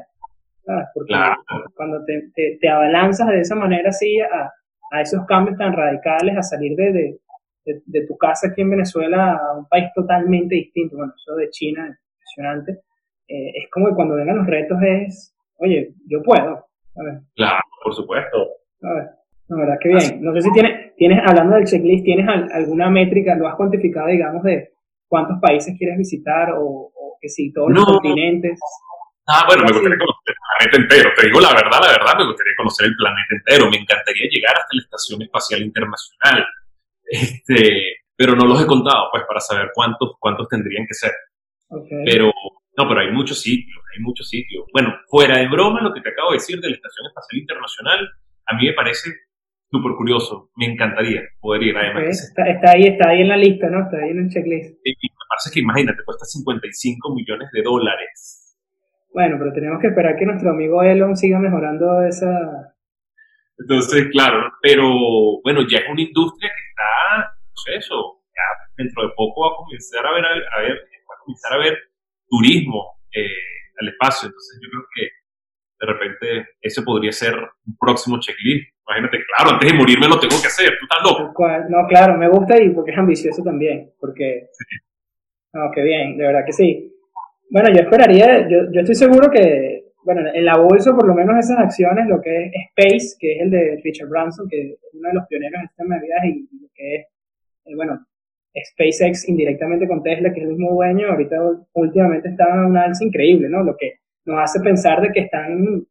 [0.63, 0.85] ¿sabes?
[0.93, 1.35] Porque claro.
[1.75, 4.51] cuando te, te, te, abalanzas de esa manera así a,
[4.91, 7.19] a esos cambios tan radicales, a salir de, de,
[7.65, 10.97] de, de, tu casa aquí en Venezuela a un país totalmente distinto.
[10.97, 12.83] Bueno, eso de China es impresionante.
[13.27, 16.67] Eh, es como que cuando vengan los retos es, oye, yo puedo.
[17.35, 18.37] Claro, por supuesto.
[18.83, 19.09] A ver.
[19.47, 20.23] La verdad que bien.
[20.23, 24.43] No sé si tienes, tienes hablando del checklist, ¿tienes alguna métrica, lo has cuantificado, digamos,
[24.43, 24.71] de
[25.07, 27.81] cuántos países quieres visitar o, o que si todos no.
[27.81, 28.59] los continentes?
[29.27, 31.09] Ah, bueno, me gustaría conocer el planeta entero.
[31.15, 33.69] Te digo la verdad, la verdad, me gustaría conocer el planeta entero.
[33.69, 36.45] Me encantaría llegar hasta la Estación Espacial Internacional.
[37.07, 41.11] Este, pero no los he contado, pues, para saber cuántos, cuántos tendrían que ser.
[41.67, 42.03] Okay.
[42.05, 42.31] Pero,
[42.77, 44.65] no, pero hay muchos sitios, hay muchos sitios.
[44.71, 48.09] Bueno, fuera de broma, lo que te acabo de decir de la Estación Espacial Internacional,
[48.45, 49.09] a mí me parece
[49.69, 50.51] súper curioso.
[50.55, 51.77] Me encantaría poder ir.
[51.77, 52.09] Además, okay.
[52.09, 53.83] está, está, ahí, está ahí en la lista, ¿no?
[53.83, 54.79] Está ahí en el checklist.
[54.83, 58.44] Y me parece que, imagínate, cuesta 55 millones de dólares.
[59.15, 62.75] Bueno, pero tenemos que esperar que nuestro amigo Elon siga mejorando esa...
[63.57, 67.95] Entonces, claro, pero bueno, ya es una industria que está, no sé, eso,
[68.27, 70.71] ya dentro de poco va a comenzar a ver, a ver,
[71.09, 71.77] va a comenzar a ver
[72.27, 74.27] turismo eh, al espacio.
[74.27, 75.07] Entonces, yo creo que
[75.79, 78.67] de repente ese podría ser un próximo checklist.
[78.85, 81.33] Imagínate, claro, antes de morirme lo tengo que hacer, tú estás loco.
[81.69, 84.49] No, claro, me gusta y porque es ambicioso también, porque...
[84.51, 84.75] Sí.
[85.53, 86.94] No, qué bien, de verdad que sí.
[87.49, 91.37] Bueno, yo esperaría, yo, yo estoy seguro que, bueno, en la bolsa por lo menos
[91.37, 95.09] esas acciones, lo que es Space, que es el de Richard Branson, que es uno
[95.09, 97.05] de los pioneros en este tema de viajes, y lo que es,
[97.65, 98.05] eh, bueno,
[98.57, 101.37] SpaceX indirectamente con Tesla, que es el mismo dueño, ahorita
[101.73, 103.63] últimamente está en una alza increíble, ¿no?
[103.63, 105.85] Lo que nos hace pensar de que están,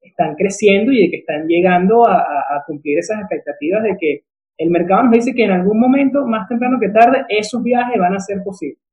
[0.00, 4.22] están creciendo y de que están llegando a, a cumplir esas expectativas de que
[4.56, 8.14] el mercado nos dice que en algún momento, más temprano que tarde, esos viajes van
[8.14, 8.87] a ser posibles.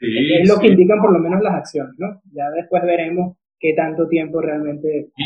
[0.00, 0.60] Sí, es lo sí.
[0.62, 2.22] que indican por lo menos las acciones, ¿no?
[2.32, 5.08] Ya después veremos qué tanto tiempo realmente...
[5.14, 5.24] Sí,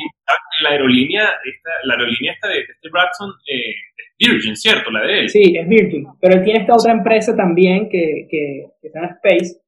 [0.63, 4.91] la aerolínea, esta, la aerolínea esta de este Bradson eh, es Virgin, ¿cierto?
[4.91, 5.29] La de él.
[5.29, 9.17] Sí, es Virgin, pero él tiene esta otra empresa también que, que, que se llama
[9.23, 9.61] Space,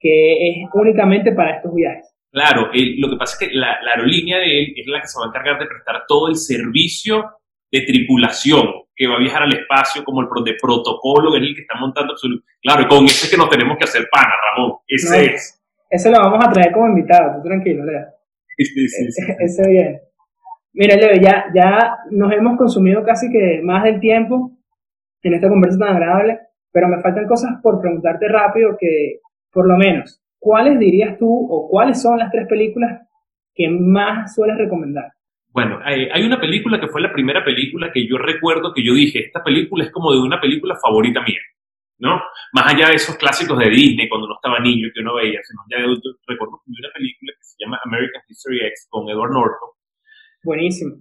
[0.00, 2.12] que es únicamente para estos viajes.
[2.32, 5.06] Claro, él, lo que pasa es que la, la aerolínea de él es la que
[5.06, 7.30] se va a encargar de prestar todo el servicio
[7.74, 8.62] de tripulación
[8.94, 12.12] que va a viajar al espacio, como el de protocolo, en el que está montando
[12.12, 12.46] absoluto.
[12.62, 14.78] Claro, y con ese que nos tenemos que hacer pana, Ramón.
[14.86, 15.60] Ese no, es.
[15.90, 18.08] Ese lo vamos a traer como invitado, tú tranquilo, Lea.
[18.56, 19.22] Sí, sí, sí, sí.
[19.40, 20.00] Ese bien.
[20.74, 24.52] Mira, Leo, ya, ya nos hemos consumido casi que más del tiempo
[25.24, 26.38] en esta conversa tan agradable,
[26.70, 29.18] pero me faltan cosas por preguntarte rápido que,
[29.50, 33.08] por lo menos, ¿cuáles dirías tú o cuáles son las tres películas
[33.52, 35.13] que más sueles recomendar?
[35.54, 38.92] Bueno, hay, hay, una película que fue la primera película que yo recuerdo que yo
[38.92, 41.38] dije, esta película es como de una película favorita mía,
[41.98, 42.20] ¿no?
[42.52, 45.60] Más allá de esos clásicos de Disney cuando uno estaba niño que uno veía, sino
[45.70, 49.08] ya de adulto, recuerdo que vi una película que se llama American History X con
[49.08, 49.68] Edward Norton.
[50.42, 50.96] Buenísimo.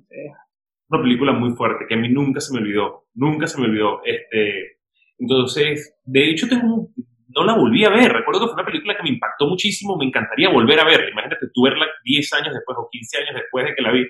[0.89, 4.01] Una película muy fuerte que a mí nunca se me olvidó, nunca se me olvidó.
[4.05, 4.77] Este,
[5.17, 6.89] entonces, de hecho, tengo,
[7.29, 8.13] no la volví a ver.
[8.13, 11.09] Recuerdo que fue una película que me impactó muchísimo, me encantaría volver a verla.
[11.09, 14.05] Imagínate tú verla 10 años después o 15 años después de que la vi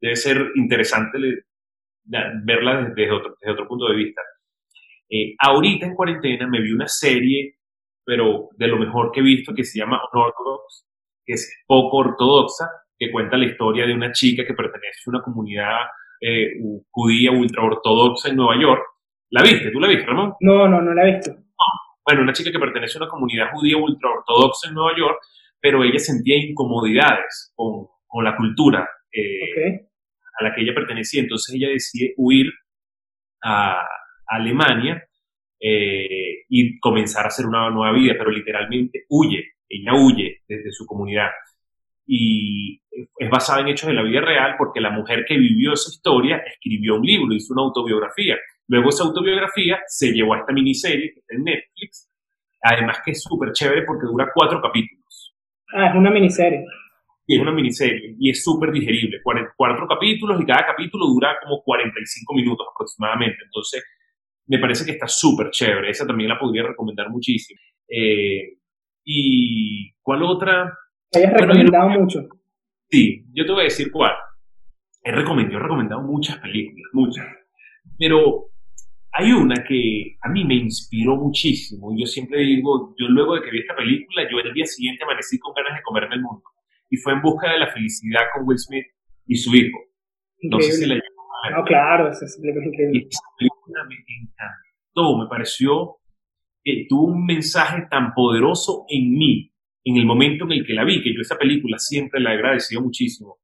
[0.00, 1.18] debe ser interesante
[2.44, 4.22] verla desde otro, desde otro punto de vista.
[5.10, 7.56] Eh, ahorita en cuarentena me vi una serie,
[8.04, 10.86] pero de lo mejor que he visto, que se llama Unorthodox,
[11.24, 12.66] que es poco ortodoxa,
[12.98, 15.76] que cuenta la historia de una chica que pertenece a una comunidad
[16.20, 16.54] eh,
[16.90, 18.82] judía ultraortodoxa en Nueva York
[19.30, 19.70] ¿La viste?
[19.70, 20.34] ¿Tú la viste, Ramón?
[20.40, 21.32] No, no, no la he visto.
[22.04, 25.18] Bueno, una chica que pertenece a una comunidad judía ultraortodoxa en Nueva York,
[25.60, 29.87] pero ella sentía incomodidades con, con la cultura eh,
[30.38, 31.22] a la que ella pertenecía.
[31.22, 32.46] Entonces ella decide huir
[33.42, 33.84] a,
[34.30, 35.02] Alemania
[35.58, 40.84] eh, y comenzar a hacer una nueva vida, pero literalmente huye, ella huye desde su
[40.84, 41.30] comunidad.
[42.06, 42.82] Y
[43.16, 46.42] es basada en hechos de la vida real porque la mujer que vivió esa historia
[46.46, 48.36] escribió un libro, hizo una autobiografía.
[48.66, 52.10] Luego esa autobiografía se llevó a esta miniserie que está en Netflix,
[52.62, 55.34] además que es súper chévere porque dura cuatro capítulos.
[55.72, 56.64] Ah, es una miniserie.
[57.30, 59.20] Y es una miniserie y es súper digerible.
[59.22, 63.36] Cuatro capítulos y cada capítulo dura como 45 minutos aproximadamente.
[63.44, 63.84] Entonces,
[64.46, 65.90] me parece que está súper chévere.
[65.90, 67.60] Esa también la podría recomendar muchísimo.
[67.86, 68.56] Eh,
[69.04, 70.72] ¿Y cuál otra?
[71.14, 72.20] Hayas recomendado mucho.
[72.88, 74.14] Sí, yo te voy a decir cuál.
[75.02, 77.26] He recomendado, he recomendado muchas películas, muchas.
[77.98, 78.46] Pero
[79.12, 81.94] hay una que a mí me inspiró muchísimo.
[81.94, 85.38] Yo siempre digo, yo luego de que vi esta película, yo el día siguiente amanecí
[85.38, 86.42] con ganas de comerme el mundo
[86.90, 88.86] y fue en busca de la felicidad con Will Smith
[89.26, 89.78] y su hijo.
[90.42, 93.06] No sé si la No, claro, esa es increíble.
[93.10, 95.96] esa película me encantó, me pareció
[96.62, 99.52] que tuvo un mensaje tan poderoso en mí,
[99.84, 102.34] en el momento en el que la vi, que yo esa película siempre la he
[102.34, 103.38] agradecido muchísimo.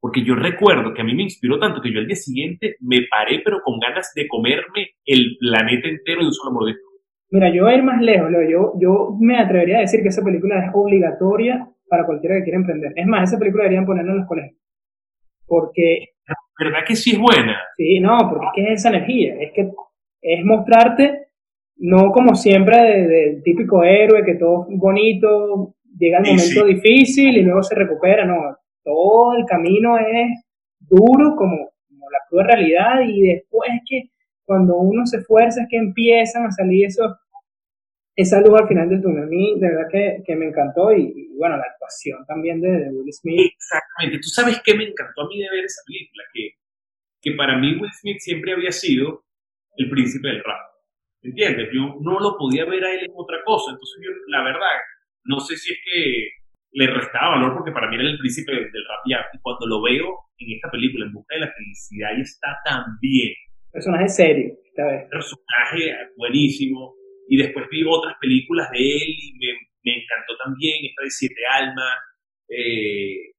[0.00, 3.06] Porque yo recuerdo que a mí me inspiró tanto que yo al día siguiente me
[3.10, 6.82] paré, pero con ganas de comerme el planeta entero de un solo mordisco.
[7.30, 10.22] Mira, yo voy a ir más lejos, yo, yo me atrevería a decir que esa
[10.22, 12.92] película es obligatoria para cualquiera que quiera emprender.
[12.96, 14.60] Es más, esa película deberían ponerla en los colegios.
[15.46, 16.08] Porque...
[16.58, 17.60] ¿Verdad que sí es buena?
[17.76, 19.70] Sí, no, porque es que es esa energía, es que
[20.22, 21.26] es mostrarte,
[21.76, 22.76] no como siempre
[23.06, 28.24] del típico héroe, que todo es bonito, llega el momento difícil y luego se recupera,
[28.24, 30.44] no, todo el camino es
[30.78, 31.56] duro como,
[31.88, 34.10] como la cruda realidad y después que
[34.44, 37.12] cuando uno se esfuerza es que empiezan a salir esos
[38.16, 39.24] esa luz al final del túnel.
[39.24, 43.12] A mí, de verdad que, que me encantó y, bueno, la actuación también de, Will
[43.12, 43.52] Smith.
[43.54, 44.18] Exactamente.
[44.18, 46.24] ¿Tú sabes qué me encantó a mí de ver esa película?
[46.32, 46.50] Que,
[47.20, 49.24] que para mí Will Smith siempre había sido
[49.76, 50.60] el príncipe del rap.
[51.22, 51.68] ¿Entiendes?
[51.72, 53.72] Yo no lo podía ver a él en otra cosa.
[53.72, 54.76] Entonces yo, la verdad,
[55.24, 56.28] no sé si es que
[56.72, 59.24] le restaba valor porque para mí era el príncipe del rap ya.
[59.32, 60.06] Y cuando lo veo
[60.38, 63.32] en esta película, en busca de la felicidad, y está tan bien.
[63.72, 65.08] Personaje serio, esta vez.
[65.08, 66.94] Personaje buenísimo
[67.28, 69.52] y después vi otras películas de él y me,
[69.84, 71.98] me encantó también, esta de Siete Almas,
[72.48, 73.34] eh,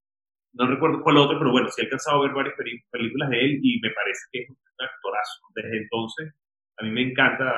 [0.54, 2.56] no recuerdo cuál otro, pero bueno, sí he alcanzado a ver varias
[2.92, 5.42] películas de él y me parece que es un actorazo.
[5.54, 6.34] Desde entonces,
[6.78, 7.52] a mí me encanta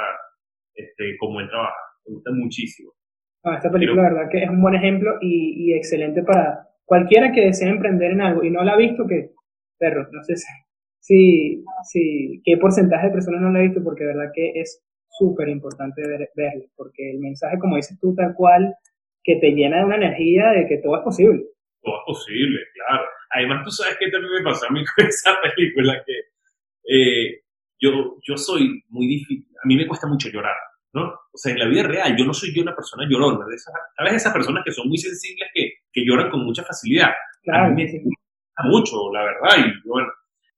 [0.74, 1.76] este, cómo él trabaja,
[2.06, 2.92] me gusta muchísimo.
[3.44, 7.32] Ah, esta película, la verdad, que es un buen ejemplo y, y, excelente para cualquiera
[7.32, 9.32] que desee emprender en algo y no la ha visto, que,
[9.78, 10.36] perro, no sé
[11.00, 14.84] si, si, qué porcentaje de personas no la ha visto, porque de verdad que es
[15.18, 18.76] súper importante ver, verlo, porque el mensaje, como dices tú, tal cual,
[19.24, 21.44] que te llena de una energía de que todo es posible.
[21.82, 23.06] Todo es posible, claro.
[23.32, 26.14] Además, tú sabes que también me pasó a mí con esa película, que
[26.90, 27.42] eh,
[27.80, 30.56] yo, yo soy muy difícil, a mí me cuesta mucho llorar,
[30.94, 31.04] ¿no?
[31.08, 33.74] O sea, en la vida real, yo no soy yo una persona llorona, de esas,
[33.98, 34.14] ¿sabes?
[34.14, 37.12] Esas personas que son muy sensibles, que, que lloran con mucha facilidad.
[37.44, 40.10] Claro, a mí me gusta mucho, la verdad, y bueno,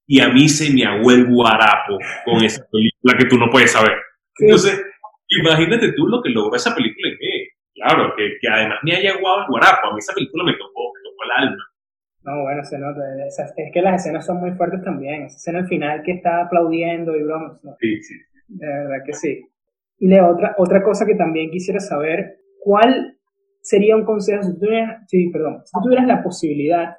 [0.05, 3.71] y a mí se me aguó el guarapo con esa película que tú no puedes
[3.71, 3.95] saber.
[4.39, 4.81] Entonces,
[5.27, 7.47] imagínate tú lo que logró esa película en mí.
[7.75, 9.87] Claro, que, que, además me haya aguado el guarapo.
[9.87, 11.63] A mí esa película me tocó, me tocó el alma.
[12.23, 13.01] No, bueno, se nota.
[13.25, 13.37] Es,
[13.73, 15.23] que las escenas son muy fuertes también.
[15.23, 17.59] Esa escena al final que está aplaudiendo y bromas.
[17.79, 18.15] Sí, sí.
[18.47, 19.45] De verdad que sí.
[19.99, 23.19] Y le otra, otra cosa que también quisiera saber, ¿cuál
[23.61, 26.95] sería un consejo, si tú tuvieras, sí, perdón, si tú tuvieras la posibilidad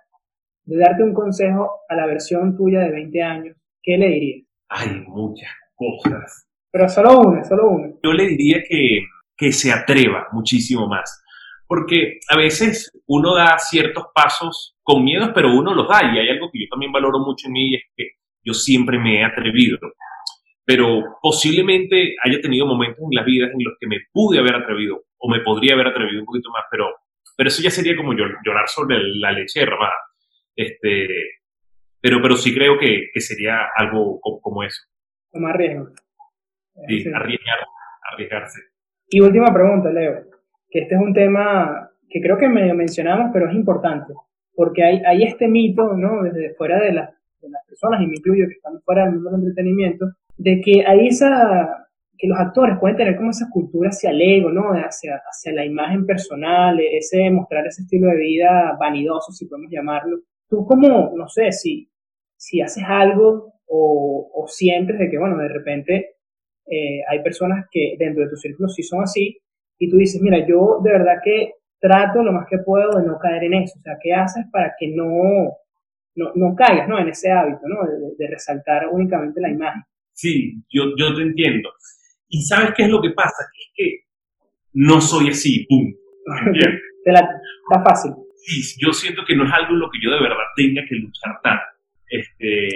[0.64, 4.47] de darte un consejo a la versión tuya de 20 años, ¿qué le dirías?
[4.68, 6.47] Hay muchas cosas.
[6.71, 7.89] Pero solo una, solo una.
[8.03, 9.07] Yo le diría que,
[9.37, 11.23] que se atreva muchísimo más.
[11.66, 16.03] Porque a veces uno da ciertos pasos con miedos, pero uno los da.
[16.03, 18.09] Y hay algo que yo también valoro mucho en mí y es que
[18.45, 19.79] yo siempre me he atrevido.
[20.64, 25.05] Pero posiblemente haya tenido momentos en las vidas en los que me pude haber atrevido
[25.18, 26.87] o me podría haber atrevido un poquito más, pero,
[27.37, 29.95] pero eso ya sería como llorar sobre la leche derramada.
[30.57, 31.07] Este,
[32.01, 34.81] pero, pero sí creo que, que sería algo como, eso.
[35.33, 35.89] Tomar riesgo.
[36.89, 37.05] Sí,
[38.12, 38.61] arriesgarse.
[39.09, 40.24] Y última pregunta, Leo,
[40.70, 44.12] que este es un tema que creo que me mencionamos, pero es importante,
[44.55, 46.22] porque hay, hay este mito, ¿no?
[46.22, 47.11] Desde fuera de, las
[47.66, 50.07] personas, y me incluyo que están fuera del mundo del entretenimiento,
[50.37, 54.51] de que hay esa, que los actores pueden tener como esa cultura hacia el ego,
[54.51, 54.72] ¿no?
[54.72, 60.20] Hacia, hacia la imagen personal, ese mostrar ese estilo de vida vanidoso, si podemos llamarlo.
[60.49, 61.91] Tú como, no sé, si,
[62.37, 66.20] si haces algo o, o sientes de que, bueno, de repente
[66.66, 69.38] eh, hay personas que dentro de tu círculo sí son así,
[69.78, 73.18] y tú dices, mira, yo de verdad que trato lo más que puedo de no
[73.18, 73.78] caer en eso.
[73.78, 75.56] O sea, ¿qué haces para que no,
[76.14, 76.98] no, no caigas ¿no?
[76.98, 77.78] en ese hábito ¿no?
[78.16, 79.82] de, resaltar únicamente la imagen?
[80.12, 81.70] Sí, yo, yo te entiendo.
[82.28, 83.44] Y ¿sabes qué es lo que pasa?
[83.52, 84.04] Que es que
[84.74, 85.66] no soy así,
[87.04, 88.12] te la, está fácil.
[88.36, 90.94] Sí, yo siento que no es algo en lo que yo de verdad tenga que
[90.96, 91.64] luchar tanto.
[92.06, 92.68] Este,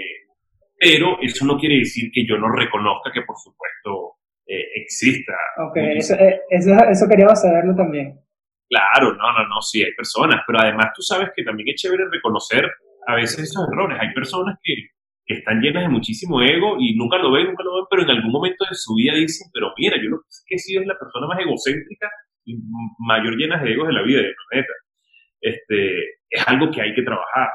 [0.85, 5.32] pero eso no quiere decir que yo no reconozca que, por supuesto, eh, exista.
[5.66, 8.20] Ok, eso, eh, eso, eso, quería saberlo también.
[8.68, 12.05] Claro, no, no, no, sí, hay personas, pero además tú sabes que también es chévere
[12.12, 12.70] reconocer
[13.07, 13.97] a veces esos errores.
[13.99, 14.74] Hay personas que,
[15.24, 18.11] que están llenas de muchísimo ego y nunca lo ven, nunca lo ven, pero en
[18.11, 20.99] algún momento de su vida dicen, pero mira, yo lo que he sido es la
[20.99, 22.11] persona más egocéntrica
[22.45, 22.59] y
[22.99, 24.72] mayor llena de egos de la vida del planeta.
[25.41, 27.49] Este, es algo que hay que trabajar.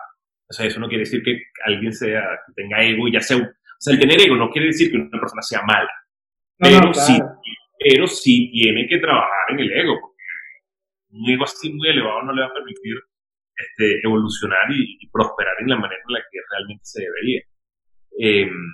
[0.49, 3.37] O sea, eso no quiere decir que alguien sea, que tenga ego y ya sea,
[3.37, 5.91] o sea, el tener ego no quiere decir que una persona sea mala.
[6.57, 7.19] pero, sí,
[7.77, 10.17] pero sí tiene que trabajar en el ego, porque
[11.11, 12.95] un ego así muy elevado no le va a permitir
[13.55, 17.41] este, evolucionar y, prosperar en la manera en la que realmente se debería.
[18.17, 18.73] Em,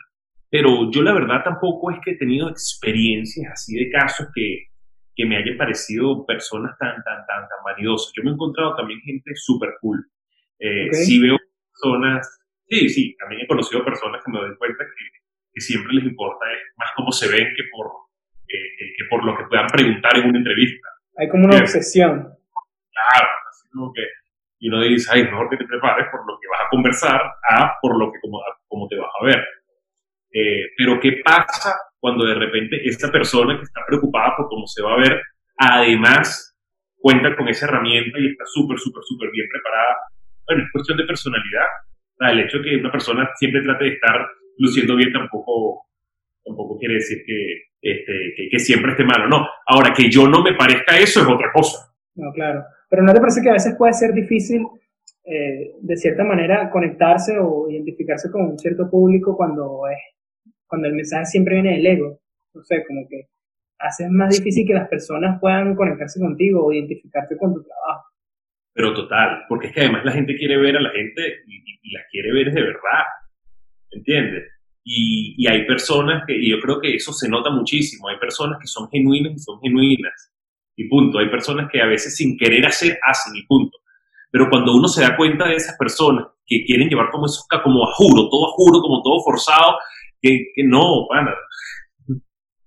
[0.49, 4.67] pero yo la verdad tampoco es que he tenido experiencias así de casos que,
[5.13, 8.13] que me hayan parecido personas tan, tan, tan, tan vanidosas.
[8.15, 10.05] Yo me he encontrado también gente súper cool.
[10.59, 11.37] Eh, Sí veo
[11.75, 15.19] personas, sí, sí, también he conocido personas que me doy cuenta que,
[15.53, 16.45] que siempre les importa
[16.77, 17.91] más cómo se ven que por,
[18.47, 20.87] que por lo que puedan preguntar en una entrevista.
[21.17, 22.13] Hay como una obsesión.
[22.91, 24.03] Claro, así como que,
[24.59, 27.75] y uno dice, ay, mejor que te prepares por lo que vas a conversar a
[27.81, 29.45] por lo que como, como te vas a ver.
[30.31, 34.81] Eh, pero ¿qué pasa cuando de repente esta persona que está preocupada por cómo se
[34.81, 35.21] va a ver,
[35.57, 36.57] además
[36.97, 39.95] cuenta con esa herramienta y está súper, súper, súper bien preparada?
[40.47, 41.65] Bueno, es cuestión de personalidad.
[42.19, 44.27] el hecho de que una persona siempre trate de estar
[44.57, 45.85] luciendo bien tampoco,
[46.43, 49.47] tampoco quiere decir que, este, que, siempre esté malo, no.
[49.67, 51.93] Ahora, que yo no me parezca eso es otra cosa.
[52.15, 52.63] No, claro.
[52.89, 54.65] Pero ¿no te parece que a veces puede ser difícil,
[55.25, 59.97] eh, de cierta manera, conectarse o identificarse con un cierto público cuando es
[60.67, 62.19] cuando el mensaje siempre viene del ego.
[62.53, 63.27] No sé, como que
[63.79, 68.05] hace más difícil que las personas puedan conectarse contigo o identificarse con tu trabajo.
[68.75, 71.93] Pero total, porque es que además la gente quiere ver a la gente y, y,
[71.93, 73.05] las quiere ver de verdad,
[73.89, 74.43] ¿entiendes?
[74.83, 78.59] Y, y, hay personas que, y yo creo que eso se nota muchísimo, hay personas
[78.59, 80.35] que son genuinas y son genuinas,
[80.75, 81.19] y punto.
[81.19, 83.77] Hay personas que a veces sin querer hacer, hacen, y punto.
[84.31, 87.83] Pero cuando uno se da cuenta de esas personas que quieren llevar como eso, como
[87.83, 89.77] a juro, todo a juro, como todo forzado,
[90.21, 91.33] que, no, pana.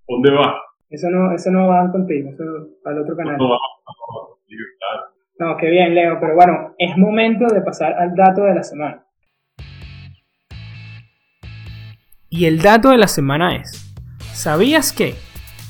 [0.09, 0.59] ¿Dónde va?
[0.89, 2.45] Eso no, eso no va contigo, eso
[2.87, 3.37] va al otro canal.
[3.37, 5.18] No, va, no, no,
[5.59, 9.05] qué bien, Leo, pero bueno, es momento de pasar al dato de la semana.
[12.31, 13.95] Y el dato de la semana es,
[14.33, 15.15] ¿sabías que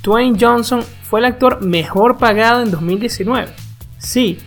[0.03, 3.49] Dwayne Johnson fue el actor mejor pagado en 2019?
[3.99, 4.39] Sí,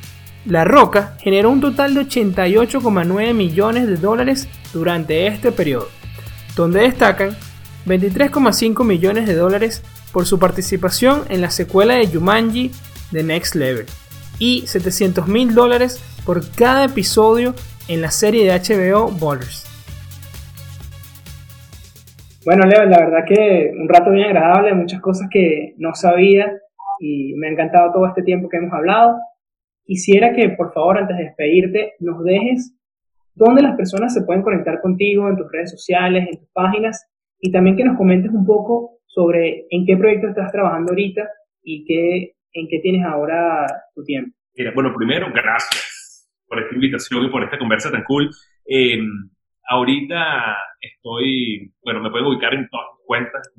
[0.46, 5.88] La Roca generó un total de 88,9 millones de dólares durante este periodo
[6.56, 7.36] donde destacan
[7.86, 12.72] 23,5 millones de dólares por su participación en la secuela de Jumanji
[13.12, 13.86] The Next Level
[14.42, 17.54] y 700 mil dólares por cada episodio
[17.88, 19.68] en la serie de HBO Borders.
[22.44, 26.52] Bueno, Leo, la verdad que un rato bien agradable, muchas cosas que no sabía
[27.00, 29.16] y me ha encantado todo este tiempo que hemos hablado.
[29.86, 32.76] Quisiera que, por favor, antes de despedirte, nos dejes
[33.36, 37.08] dónde las personas se pueden conectar contigo en tus redes sociales, en tus páginas,
[37.40, 41.30] y también que nos comentes un poco sobre en qué proyecto estás trabajando ahorita
[41.62, 44.36] y qué, en qué tienes ahora tu tiempo.
[44.56, 48.30] Mira, bueno, primero, gracias por esta invitación y por esta conversa tan cool.
[48.66, 49.08] Em,
[49.70, 53.54] ahorita estoy, bueno, me pueden ubicar en todas mis cuentas,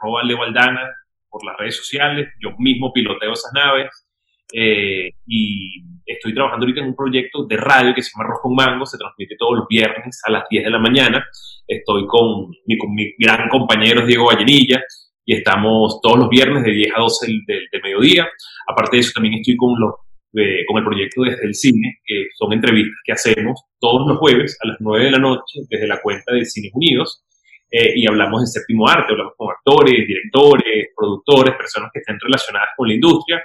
[0.00, 0.90] arroba Leo Aldana,
[1.30, 4.08] por las redes sociales, yo mismo piloteo esas naves,
[4.52, 8.54] eh, y estoy trabajando ahorita en un proyecto de radio que se llama Arroz con
[8.54, 11.26] Mango, se transmite todos los viernes a las 10 de la mañana.
[11.66, 14.82] Estoy con mi, con mi gran compañero Diego Vallenilla
[15.28, 18.26] y estamos todos los viernes de 10 a 12 del, mediodía.
[18.66, 19.92] Aparte de eso, también estoy con, los,
[20.32, 24.56] eh, con el proyecto Desde el Cine, que son entrevistas que hacemos todos los jueves
[24.62, 27.22] a las 9 de la noche desde la cuenta de Cines Unidos.
[27.70, 32.70] Eh, y hablamos de séptimo arte, hablamos con actores, directores, productores, personas que estén relacionadas
[32.74, 33.44] con la industria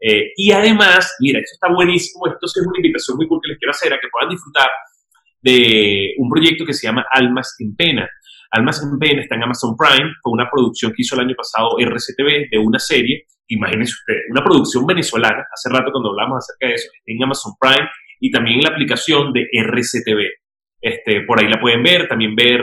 [0.00, 3.58] eh, y además, mira, esto está buenísimo, esto es una invitación muy cool que les
[3.58, 4.68] quiero hacer a que puedan disfrutar
[5.42, 8.08] de un proyecto que se llama Almas en Pena.
[8.50, 11.76] Almas en Pena está en Amazon Prime, fue una producción que hizo el año pasado
[11.78, 16.74] RCTV de una serie, imagínense ustedes, una producción venezolana, hace rato cuando hablamos acerca de
[16.74, 17.88] eso, está en Amazon Prime
[18.20, 20.20] y también en la aplicación de RCTV.
[20.82, 22.62] Este, por ahí la pueden ver, también ver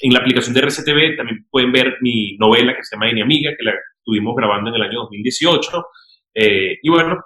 [0.00, 3.52] en la aplicación de RCTV también pueden ver mi novela que se llama Mi Amiga,
[3.56, 5.86] que la estuvimos grabando en el año 2018.
[6.34, 7.20] Eh, y bueno,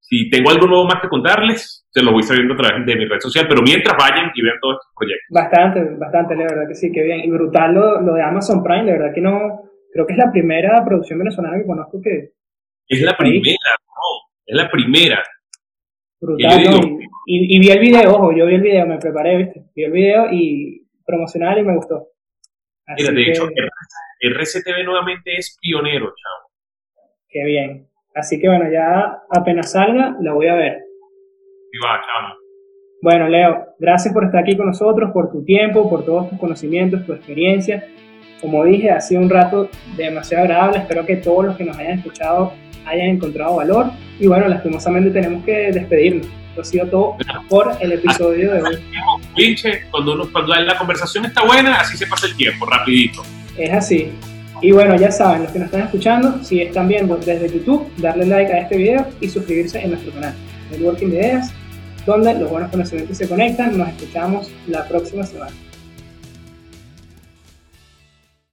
[0.00, 3.04] si tengo algo nuevo más que contarles, se lo voy sabiendo a través de mi
[3.04, 5.26] red social, pero mientras vayan y vean todos estos proyectos.
[5.30, 7.20] Bastante, bastante, la verdad que sí, que bien.
[7.20, 10.32] Y brutal lo, lo de Amazon Prime, de verdad que no, creo que es la
[10.32, 12.32] primera producción venezolana que conozco que...
[12.88, 15.22] Es la primera, no, es la primera.
[16.20, 16.98] Brutal, ¿no?
[17.26, 19.64] y, y, vi el video, ojo, yo vi el video, me preparé, ¿viste?
[19.76, 22.08] Vi el video y promocional y me gustó.
[22.96, 23.48] Mira, de hecho,
[24.20, 26.50] RCTV nuevamente es pionero, chavo.
[27.28, 27.88] Qué bien.
[28.14, 30.83] Así que bueno, ya apenas salga, la voy a ver.
[31.82, 32.44] Va, chavo.
[33.02, 37.04] Bueno, Leo, gracias por estar aquí con nosotros, por tu tiempo, por todos tus conocimientos,
[37.04, 37.86] tu experiencia.
[38.40, 40.78] Como dije, ha sido un rato demasiado agradable.
[40.78, 42.52] Espero que todos los que nos hayan escuchado
[42.86, 43.86] hayan encontrado valor.
[44.18, 46.26] Y bueno, lastimosamente tenemos que despedirnos.
[46.26, 47.16] Esto ha sido todo
[47.48, 48.78] por el episodio de hoy.
[49.90, 53.22] cuando, cuando la conversación está buena, así se pasa el tiempo, rapidito.
[53.58, 54.12] Es así.
[54.62, 58.24] Y bueno, ya saben, los que nos están escuchando, si están viendo desde YouTube, darle
[58.24, 60.32] like a este video y suscribirse en nuestro canal,
[60.70, 61.52] Networking de Ideas,
[62.06, 63.76] donde los buenos conocimientos se conectan.
[63.76, 65.52] Nos escuchamos la próxima semana.